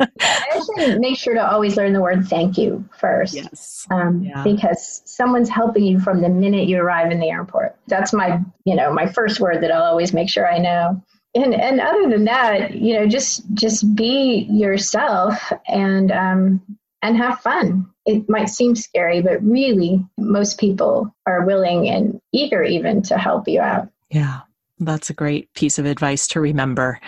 I 0.00 0.46
actually 0.52 0.98
make 0.98 1.18
sure 1.18 1.34
to 1.34 1.50
always 1.50 1.76
learn 1.76 1.92
the 1.92 2.00
word 2.00 2.26
thank 2.26 2.56
you 2.56 2.88
first. 2.98 3.34
Yes. 3.34 3.86
Um, 3.90 4.22
yeah. 4.22 4.42
Because 4.42 5.02
someone's 5.04 5.48
helping 5.48 5.84
you 5.84 6.00
from 6.00 6.22
the 6.22 6.28
minute 6.28 6.68
you 6.68 6.80
arrive 6.80 7.10
in 7.10 7.20
the 7.20 7.28
airport. 7.28 7.76
That's 7.86 8.12
my, 8.12 8.40
you 8.64 8.74
know, 8.74 8.92
my 8.92 9.06
first 9.06 9.40
word 9.40 9.62
that 9.62 9.70
I'll 9.70 9.84
always 9.84 10.12
make 10.12 10.28
sure 10.28 10.50
I 10.50 10.58
know 10.58 11.02
and 11.34 11.54
and 11.54 11.80
other 11.80 12.08
than 12.08 12.24
that, 12.24 12.74
you 12.74 12.94
know, 12.94 13.06
just 13.06 13.42
just 13.54 13.94
be 13.94 14.46
yourself 14.50 15.52
and 15.66 16.10
um, 16.10 16.62
and 17.02 17.16
have 17.16 17.40
fun. 17.40 17.86
It 18.06 18.28
might 18.28 18.48
seem 18.48 18.74
scary, 18.74 19.20
but 19.20 19.42
really, 19.42 20.04
most 20.16 20.58
people 20.58 21.14
are 21.26 21.44
willing 21.44 21.88
and 21.88 22.20
eager 22.32 22.62
even 22.62 23.02
to 23.02 23.18
help 23.18 23.46
you 23.46 23.60
out. 23.60 23.88
Yeah, 24.10 24.40
that's 24.80 25.10
a 25.10 25.14
great 25.14 25.52
piece 25.54 25.78
of 25.78 25.86
advice 25.86 26.26
to 26.28 26.40
remember. 26.40 27.00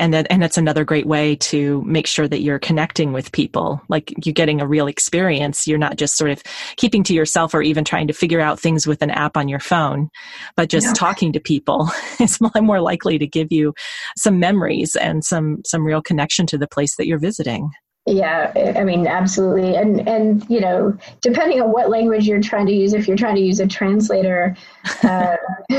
And 0.00 0.12
that, 0.14 0.26
and 0.30 0.42
it's 0.42 0.58
another 0.58 0.84
great 0.84 1.06
way 1.06 1.36
to 1.36 1.82
make 1.82 2.06
sure 2.06 2.26
that 2.26 2.40
you're 2.40 2.58
connecting 2.58 3.12
with 3.12 3.30
people. 3.30 3.80
Like 3.88 4.12
you're 4.24 4.32
getting 4.32 4.60
a 4.60 4.66
real 4.66 4.88
experience. 4.88 5.66
You're 5.66 5.78
not 5.78 5.96
just 5.96 6.16
sort 6.16 6.30
of 6.30 6.42
keeping 6.76 7.04
to 7.04 7.14
yourself 7.14 7.54
or 7.54 7.62
even 7.62 7.84
trying 7.84 8.08
to 8.08 8.12
figure 8.12 8.40
out 8.40 8.58
things 8.58 8.86
with 8.86 9.02
an 9.02 9.10
app 9.10 9.36
on 9.36 9.48
your 9.48 9.60
phone 9.60 10.08
but 10.56 10.68
just 10.68 10.86
yeah. 10.86 10.92
talking 10.94 11.32
to 11.32 11.40
people. 11.40 11.88
Is 12.20 12.38
more 12.40 12.80
likely 12.80 13.18
to 13.18 13.26
give 13.26 13.50
you 13.50 13.74
some 14.16 14.38
memories 14.38 14.96
and 14.96 15.24
some 15.24 15.58
some 15.64 15.84
real 15.84 16.02
connection 16.02 16.46
to 16.46 16.58
the 16.58 16.68
place 16.68 16.96
that 16.96 17.06
you're 17.06 17.18
visiting 17.18 17.70
yeah, 18.12 18.52
I 18.76 18.84
mean, 18.84 19.06
absolutely. 19.06 19.76
And, 19.76 20.06
and, 20.08 20.48
you 20.48 20.60
know, 20.60 20.96
depending 21.20 21.60
on 21.60 21.72
what 21.72 21.88
language 21.88 22.26
you're 22.26 22.40
trying 22.40 22.66
to 22.66 22.72
use, 22.72 22.92
if 22.92 23.08
you're 23.08 23.16
trying 23.16 23.36
to 23.36 23.40
use 23.40 23.60
a 23.60 23.66
translator, 23.66 24.56
uh, 25.02 25.36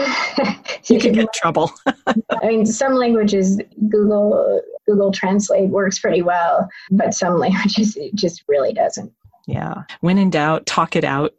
you 0.88 1.00
can 1.00 1.14
get 1.14 1.32
trouble. 1.34 1.72
I 2.08 2.48
mean, 2.48 2.66
some 2.66 2.96
languages, 2.96 3.60
Google, 3.90 4.62
Google 4.88 5.12
Translate 5.12 5.70
works 5.70 6.00
pretty 6.00 6.22
well, 6.22 6.68
but 6.92 7.14
some 7.14 7.38
languages, 7.40 7.96
it 7.96 8.16
just 8.16 8.44
really 8.48 8.74
doesn't. 8.74 9.12
Yeah. 9.46 9.84
When 10.00 10.18
in 10.18 10.30
doubt, 10.30 10.66
talk 10.66 10.96
it 10.96 11.04
out. 11.04 11.34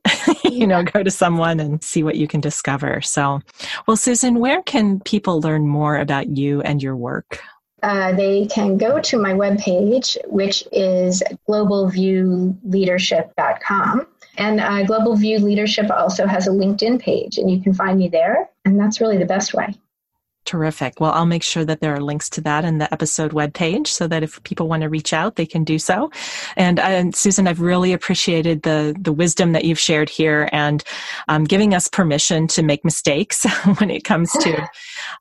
you 0.44 0.66
know, 0.66 0.82
go 0.82 1.02
to 1.02 1.10
someone 1.10 1.58
and 1.58 1.82
see 1.82 2.02
what 2.02 2.16
you 2.16 2.28
can 2.28 2.40
discover. 2.40 3.00
So, 3.00 3.40
well, 3.86 3.96
Susan, 3.96 4.38
where 4.40 4.62
can 4.62 5.00
people 5.00 5.40
learn 5.40 5.66
more 5.66 5.96
about 5.96 6.36
you 6.36 6.60
and 6.60 6.82
your 6.82 6.96
work? 6.96 7.40
Uh, 7.84 8.12
they 8.12 8.46
can 8.46 8.78
go 8.78 8.98
to 8.98 9.18
my 9.18 9.34
webpage, 9.34 10.16
which 10.26 10.66
is 10.72 11.22
globalviewleadership.com. 11.46 14.06
And 14.38 14.58
uh, 14.58 14.84
Global 14.84 15.16
View 15.16 15.38
Leadership 15.38 15.90
also 15.90 16.26
has 16.26 16.46
a 16.46 16.50
LinkedIn 16.50 16.98
page, 16.98 17.36
and 17.36 17.50
you 17.50 17.62
can 17.62 17.74
find 17.74 17.98
me 17.98 18.08
there. 18.08 18.48
And 18.64 18.80
that's 18.80 19.02
really 19.02 19.18
the 19.18 19.26
best 19.26 19.52
way. 19.52 19.74
Terrific. 20.44 21.00
Well, 21.00 21.12
I'll 21.12 21.24
make 21.24 21.42
sure 21.42 21.64
that 21.64 21.80
there 21.80 21.94
are 21.94 22.00
links 22.00 22.28
to 22.30 22.40
that 22.42 22.66
in 22.66 22.76
the 22.76 22.92
episode 22.92 23.32
webpage 23.32 23.86
so 23.86 24.06
that 24.08 24.22
if 24.22 24.42
people 24.42 24.68
want 24.68 24.82
to 24.82 24.90
reach 24.90 25.14
out, 25.14 25.36
they 25.36 25.46
can 25.46 25.64
do 25.64 25.78
so. 25.78 26.10
And, 26.56 26.78
and 26.78 27.16
Susan, 27.16 27.48
I've 27.48 27.62
really 27.62 27.94
appreciated 27.94 28.62
the, 28.62 28.94
the 28.98 29.12
wisdom 29.12 29.52
that 29.52 29.64
you've 29.64 29.78
shared 29.78 30.10
here 30.10 30.50
and 30.52 30.84
um, 31.28 31.44
giving 31.44 31.72
us 31.72 31.88
permission 31.88 32.46
to 32.48 32.62
make 32.62 32.84
mistakes 32.84 33.46
when 33.78 33.90
it 33.90 34.04
comes 34.04 34.32
to 34.32 34.68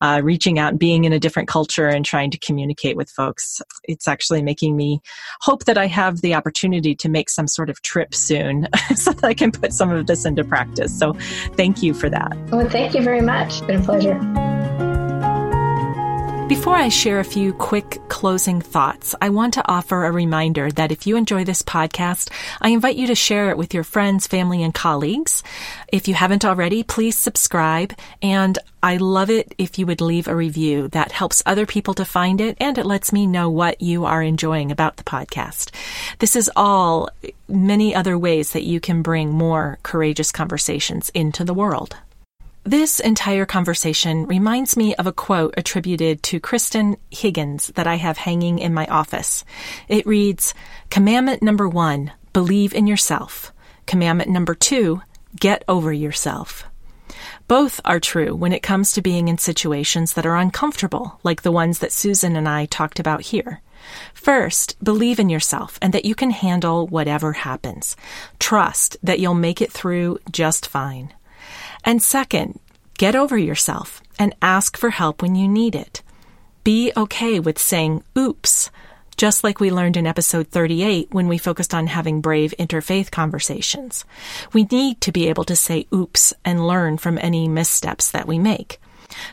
uh, 0.01 0.19
reaching 0.23 0.59
out, 0.59 0.71
and 0.71 0.79
being 0.79 1.05
in 1.05 1.13
a 1.13 1.19
different 1.19 1.47
culture 1.47 1.87
and 1.87 2.03
trying 2.05 2.29
to 2.31 2.37
communicate 2.39 2.97
with 2.97 3.09
folks. 3.09 3.61
It's 3.85 4.07
actually 4.09 4.43
making 4.43 4.75
me 4.75 5.01
hope 5.39 5.63
that 5.65 5.77
I 5.77 5.87
have 5.87 6.19
the 6.19 6.35
opportunity 6.35 6.95
to 6.95 7.07
make 7.07 7.29
some 7.29 7.47
sort 7.47 7.69
of 7.69 7.81
trip 7.81 8.13
soon 8.13 8.67
so 8.95 9.13
that 9.13 9.23
I 9.23 9.33
can 9.33 9.51
put 9.51 9.71
some 9.71 9.89
of 9.89 10.05
this 10.07 10.25
into 10.25 10.43
practice. 10.43 10.97
So 10.97 11.13
thank 11.55 11.81
you 11.81 11.93
for 11.93 12.09
that. 12.09 12.37
Well, 12.51 12.69
thank 12.69 12.93
you 12.93 13.01
very 13.01 13.21
much. 13.21 13.59
It's 13.59 13.61
been 13.61 13.81
a 13.81 13.83
pleasure. 13.83 14.52
Before 16.53 16.75
I 16.75 16.89
share 16.89 17.19
a 17.19 17.25
few 17.25 17.51
quick 17.51 17.99
closing 18.09 18.61
thoughts, 18.61 19.15
I 19.19 19.29
want 19.29 19.55
to 19.55 19.67
offer 19.67 20.05
a 20.05 20.11
reminder 20.11 20.69
that 20.73 20.91
if 20.91 21.07
you 21.07 21.17
enjoy 21.17 21.45
this 21.45 21.63
podcast, 21.63 22.29
I 22.61 22.69
invite 22.69 22.95
you 22.95 23.07
to 23.07 23.15
share 23.15 23.49
it 23.49 23.57
with 23.57 23.73
your 23.73 23.83
friends, 23.83 24.27
family, 24.27 24.61
and 24.61 24.71
colleagues. 24.71 25.41
If 25.87 26.07
you 26.07 26.13
haven't 26.13 26.45
already, 26.45 26.83
please 26.83 27.17
subscribe. 27.17 27.95
And 28.21 28.59
I 28.83 28.97
love 28.97 29.31
it 29.31 29.55
if 29.57 29.79
you 29.79 29.87
would 29.87 29.99
leave 29.99 30.27
a 30.27 30.35
review. 30.35 30.89
That 30.89 31.11
helps 31.11 31.41
other 31.47 31.65
people 31.65 31.95
to 31.95 32.05
find 32.05 32.39
it 32.39 32.55
and 32.59 32.77
it 32.77 32.85
lets 32.85 33.11
me 33.11 33.25
know 33.25 33.49
what 33.49 33.81
you 33.81 34.05
are 34.05 34.21
enjoying 34.21 34.71
about 34.71 34.97
the 34.97 35.03
podcast. 35.03 35.71
This 36.19 36.35
is 36.35 36.51
all 36.55 37.09
many 37.47 37.95
other 37.95 38.15
ways 38.15 38.51
that 38.51 38.63
you 38.63 38.79
can 38.79 39.01
bring 39.01 39.31
more 39.31 39.79
courageous 39.81 40.31
conversations 40.31 41.09
into 41.15 41.43
the 41.43 41.53
world. 41.55 41.97
This 42.65 43.01
entire 43.01 43.45
conversation 43.45 44.25
reminds 44.25 44.77
me 44.77 44.95
of 44.95 45.05
a 45.05 45.11
quote 45.11 45.53
attributed 45.57 46.23
to 46.23 46.39
Kristen 46.39 46.95
Higgins 47.11 47.67
that 47.75 47.87
I 47.87 47.95
have 47.95 48.17
hanging 48.17 48.57
in 48.57 48.73
my 48.73 48.85
office. 48.85 49.43
It 49.89 50.05
reads, 50.05 50.53
Commandment 50.89 51.43
number 51.43 51.67
one, 51.67 52.13
believe 52.31 52.73
in 52.73 52.87
yourself. 52.87 53.51
Commandment 53.85 54.29
number 54.29 54.55
two, 54.55 55.01
get 55.37 55.65
over 55.67 55.91
yourself. 55.91 56.63
Both 57.49 57.81
are 57.83 57.99
true 57.99 58.33
when 58.33 58.53
it 58.53 58.63
comes 58.63 58.93
to 58.93 59.01
being 59.01 59.27
in 59.27 59.37
situations 59.37 60.13
that 60.13 60.25
are 60.25 60.37
uncomfortable, 60.37 61.19
like 61.21 61.41
the 61.41 61.51
ones 61.51 61.79
that 61.79 61.91
Susan 61.91 62.37
and 62.37 62.47
I 62.47 62.65
talked 62.65 62.97
about 62.97 63.23
here. 63.23 63.61
First, 64.13 64.81
believe 64.81 65.19
in 65.19 65.27
yourself 65.27 65.77
and 65.81 65.93
that 65.93 66.05
you 66.05 66.15
can 66.15 66.31
handle 66.31 66.87
whatever 66.87 67.33
happens. 67.33 67.97
Trust 68.39 68.95
that 69.03 69.19
you'll 69.19 69.33
make 69.33 69.61
it 69.61 69.69
through 69.73 70.19
just 70.31 70.65
fine. 70.65 71.13
And 71.83 72.01
second, 72.01 72.59
get 72.97 73.15
over 73.15 73.37
yourself 73.37 74.01
and 74.17 74.35
ask 74.41 74.77
for 74.77 74.89
help 74.89 75.21
when 75.21 75.35
you 75.35 75.47
need 75.47 75.75
it. 75.75 76.01
Be 76.63 76.93
okay 76.95 77.39
with 77.39 77.59
saying 77.59 78.03
oops, 78.17 78.71
just 79.17 79.43
like 79.43 79.59
we 79.59 79.69
learned 79.69 79.97
in 79.97 80.07
episode 80.07 80.47
38 80.47 81.09
when 81.11 81.27
we 81.27 81.37
focused 81.37 81.73
on 81.73 81.87
having 81.87 82.21
brave 82.21 82.53
interfaith 82.57 83.11
conversations. 83.11 84.05
We 84.53 84.63
need 84.63 85.01
to 85.01 85.11
be 85.11 85.27
able 85.27 85.43
to 85.45 85.55
say 85.55 85.87
oops 85.93 86.33
and 86.45 86.65
learn 86.65 86.97
from 86.97 87.17
any 87.21 87.47
missteps 87.47 88.11
that 88.11 88.27
we 88.27 88.39
make. 88.39 88.79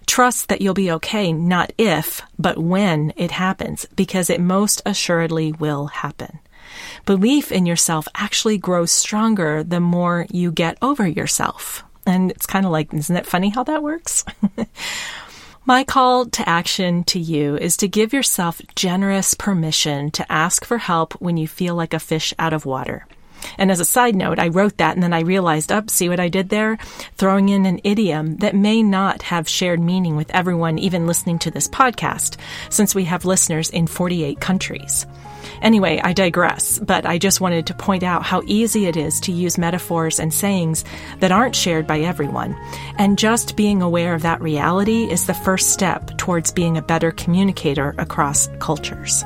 Trust 0.06 0.48
that 0.48 0.60
you'll 0.60 0.74
be 0.74 0.90
okay 0.92 1.32
not 1.32 1.72
if, 1.78 2.22
but 2.38 2.58
when 2.58 3.12
it 3.16 3.30
happens, 3.30 3.86
because 3.96 4.28
it 4.28 4.40
most 4.40 4.82
assuredly 4.84 5.52
will 5.52 5.86
happen. 5.86 6.40
Belief 7.06 7.50
in 7.50 7.64
yourself 7.64 8.06
actually 8.14 8.58
grows 8.58 8.90
stronger 8.90 9.64
the 9.64 9.80
more 9.80 10.26
you 10.30 10.52
get 10.52 10.76
over 10.82 11.06
yourself. 11.06 11.82
And 12.06 12.30
it's 12.30 12.46
kind 12.46 12.64
of 12.64 12.72
like, 12.72 12.92
isn't 12.94 13.14
that 13.14 13.26
funny 13.26 13.50
how 13.50 13.64
that 13.64 13.82
works? 13.82 14.24
My 15.66 15.84
call 15.84 16.26
to 16.26 16.48
action 16.48 17.04
to 17.04 17.18
you 17.18 17.56
is 17.56 17.76
to 17.78 17.88
give 17.88 18.12
yourself 18.12 18.60
generous 18.74 19.34
permission 19.34 20.10
to 20.12 20.32
ask 20.32 20.64
for 20.64 20.78
help 20.78 21.12
when 21.20 21.36
you 21.36 21.46
feel 21.46 21.74
like 21.74 21.94
a 21.94 21.98
fish 21.98 22.32
out 22.38 22.52
of 22.52 22.64
water. 22.64 23.06
And 23.58 23.70
as 23.70 23.80
a 23.80 23.84
side 23.84 24.16
note, 24.16 24.38
I 24.38 24.48
wrote 24.48 24.76
that 24.78 24.94
and 24.94 25.02
then 25.02 25.12
I 25.12 25.20
realized, 25.20 25.72
up, 25.72 25.84
oh, 25.86 25.90
see 25.90 26.08
what 26.08 26.20
I 26.20 26.28
did 26.28 26.48
there? 26.48 26.76
Throwing 27.16 27.48
in 27.48 27.66
an 27.66 27.80
idiom 27.84 28.36
that 28.36 28.54
may 28.54 28.82
not 28.82 29.22
have 29.22 29.48
shared 29.48 29.80
meaning 29.80 30.16
with 30.16 30.30
everyone 30.30 30.78
even 30.78 31.06
listening 31.06 31.38
to 31.40 31.50
this 31.50 31.68
podcast, 31.68 32.36
since 32.68 32.94
we 32.94 33.04
have 33.04 33.24
listeners 33.24 33.70
in 33.70 33.86
48 33.86 34.40
countries. 34.40 35.06
Anyway, 35.62 36.00
I 36.02 36.12
digress, 36.12 36.78
but 36.78 37.04
I 37.04 37.18
just 37.18 37.40
wanted 37.40 37.66
to 37.66 37.74
point 37.74 38.02
out 38.02 38.22
how 38.22 38.42
easy 38.46 38.86
it 38.86 38.96
is 38.96 39.20
to 39.20 39.32
use 39.32 39.58
metaphors 39.58 40.18
and 40.18 40.32
sayings 40.32 40.84
that 41.18 41.32
aren't 41.32 41.56
shared 41.56 41.86
by 41.86 42.00
everyone. 42.00 42.56
And 42.98 43.18
just 43.18 43.56
being 43.56 43.82
aware 43.82 44.14
of 44.14 44.22
that 44.22 44.40
reality 44.40 45.10
is 45.10 45.26
the 45.26 45.34
first 45.34 45.70
step 45.70 46.16
towards 46.16 46.52
being 46.52 46.76
a 46.76 46.82
better 46.82 47.10
communicator 47.10 47.94
across 47.98 48.48
cultures. 48.58 49.24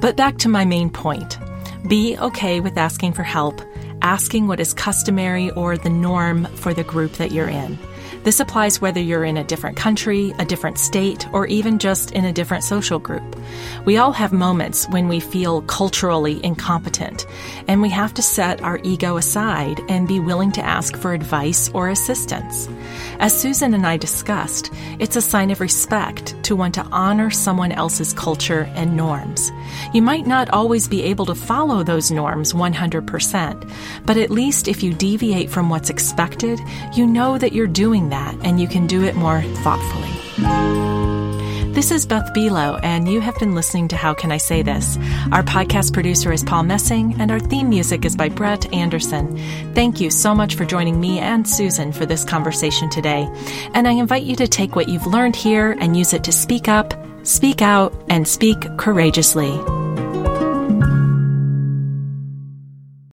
But 0.00 0.16
back 0.16 0.38
to 0.38 0.48
my 0.48 0.64
main 0.64 0.90
point. 0.90 1.38
Be 1.86 2.18
okay 2.18 2.60
with 2.60 2.76
asking 2.76 3.12
for 3.12 3.22
help, 3.22 3.60
asking 4.02 4.48
what 4.48 4.58
is 4.58 4.74
customary 4.74 5.50
or 5.52 5.76
the 5.76 5.90
norm 5.90 6.46
for 6.56 6.74
the 6.74 6.82
group 6.82 7.12
that 7.14 7.30
you're 7.30 7.48
in. 7.48 7.78
This 8.24 8.40
applies 8.40 8.80
whether 8.80 9.00
you're 9.00 9.24
in 9.24 9.36
a 9.36 9.44
different 9.44 9.76
country, 9.76 10.34
a 10.38 10.44
different 10.44 10.78
state, 10.78 11.26
or 11.32 11.46
even 11.46 11.78
just 11.78 12.10
in 12.12 12.24
a 12.24 12.32
different 12.32 12.64
social 12.64 12.98
group. 12.98 13.36
We 13.84 13.96
all 13.96 14.12
have 14.12 14.32
moments 14.32 14.86
when 14.88 15.08
we 15.08 15.20
feel 15.20 15.62
culturally 15.62 16.44
incompetent, 16.44 17.26
and 17.68 17.80
we 17.80 17.88
have 17.90 18.12
to 18.14 18.22
set 18.22 18.62
our 18.62 18.80
ego 18.82 19.16
aside 19.16 19.80
and 19.88 20.08
be 20.08 20.20
willing 20.20 20.52
to 20.52 20.64
ask 20.64 20.96
for 20.96 21.12
advice 21.12 21.70
or 21.72 21.88
assistance. 21.88 22.68
As 23.18 23.38
Susan 23.38 23.72
and 23.74 23.86
I 23.86 23.96
discussed, 23.96 24.70
it's 24.98 25.16
a 25.16 25.22
sign 25.22 25.50
of 25.50 25.60
respect 25.60 26.34
to 26.44 26.56
want 26.56 26.74
to 26.74 26.84
honor 26.92 27.30
someone 27.30 27.72
else's 27.72 28.12
culture 28.12 28.70
and 28.74 28.96
norms. 28.96 29.50
You 29.92 30.02
might 30.02 30.26
not 30.26 30.50
always 30.50 30.88
be 30.88 31.02
able 31.04 31.26
to 31.26 31.34
follow 31.34 31.82
those 31.82 32.10
norms 32.10 32.52
100%, 32.52 33.70
but 34.04 34.16
at 34.16 34.30
least 34.30 34.68
if 34.68 34.82
you 34.82 34.92
deviate 34.92 35.50
from 35.50 35.70
what's 35.70 35.90
expected, 35.90 36.60
you 36.94 37.06
know 37.06 37.38
that 37.38 37.52
you're 37.52 37.66
doing 37.66 38.07
that 38.10 38.36
and 38.42 38.60
you 38.60 38.68
can 38.68 38.86
do 38.86 39.04
it 39.04 39.14
more 39.14 39.42
thoughtfully. 39.62 40.10
This 41.78 41.92
is 41.92 42.06
Beth 42.06 42.34
Buelow, 42.34 42.80
and 42.82 43.08
you 43.08 43.20
have 43.20 43.38
been 43.38 43.54
listening 43.54 43.86
to 43.86 43.96
How 43.96 44.12
Can 44.12 44.32
I 44.32 44.38
Say 44.38 44.62
This? 44.62 44.98
Our 45.30 45.44
podcast 45.44 45.92
producer 45.92 46.32
is 46.32 46.42
Paul 46.42 46.64
Messing, 46.64 47.14
and 47.20 47.30
our 47.30 47.38
theme 47.38 47.68
music 47.68 48.04
is 48.04 48.16
by 48.16 48.30
Brett 48.30 48.72
Anderson. 48.74 49.38
Thank 49.74 50.00
you 50.00 50.10
so 50.10 50.34
much 50.34 50.56
for 50.56 50.64
joining 50.64 51.00
me 51.00 51.20
and 51.20 51.48
Susan 51.48 51.92
for 51.92 52.04
this 52.04 52.24
conversation 52.24 52.90
today. 52.90 53.28
And 53.74 53.86
I 53.86 53.92
invite 53.92 54.24
you 54.24 54.34
to 54.36 54.48
take 54.48 54.74
what 54.74 54.88
you've 54.88 55.06
learned 55.06 55.36
here 55.36 55.76
and 55.78 55.96
use 55.96 56.12
it 56.12 56.24
to 56.24 56.32
speak 56.32 56.66
up, 56.66 56.94
speak 57.22 57.62
out, 57.62 57.94
and 58.08 58.26
speak 58.26 58.58
courageously. 58.76 59.77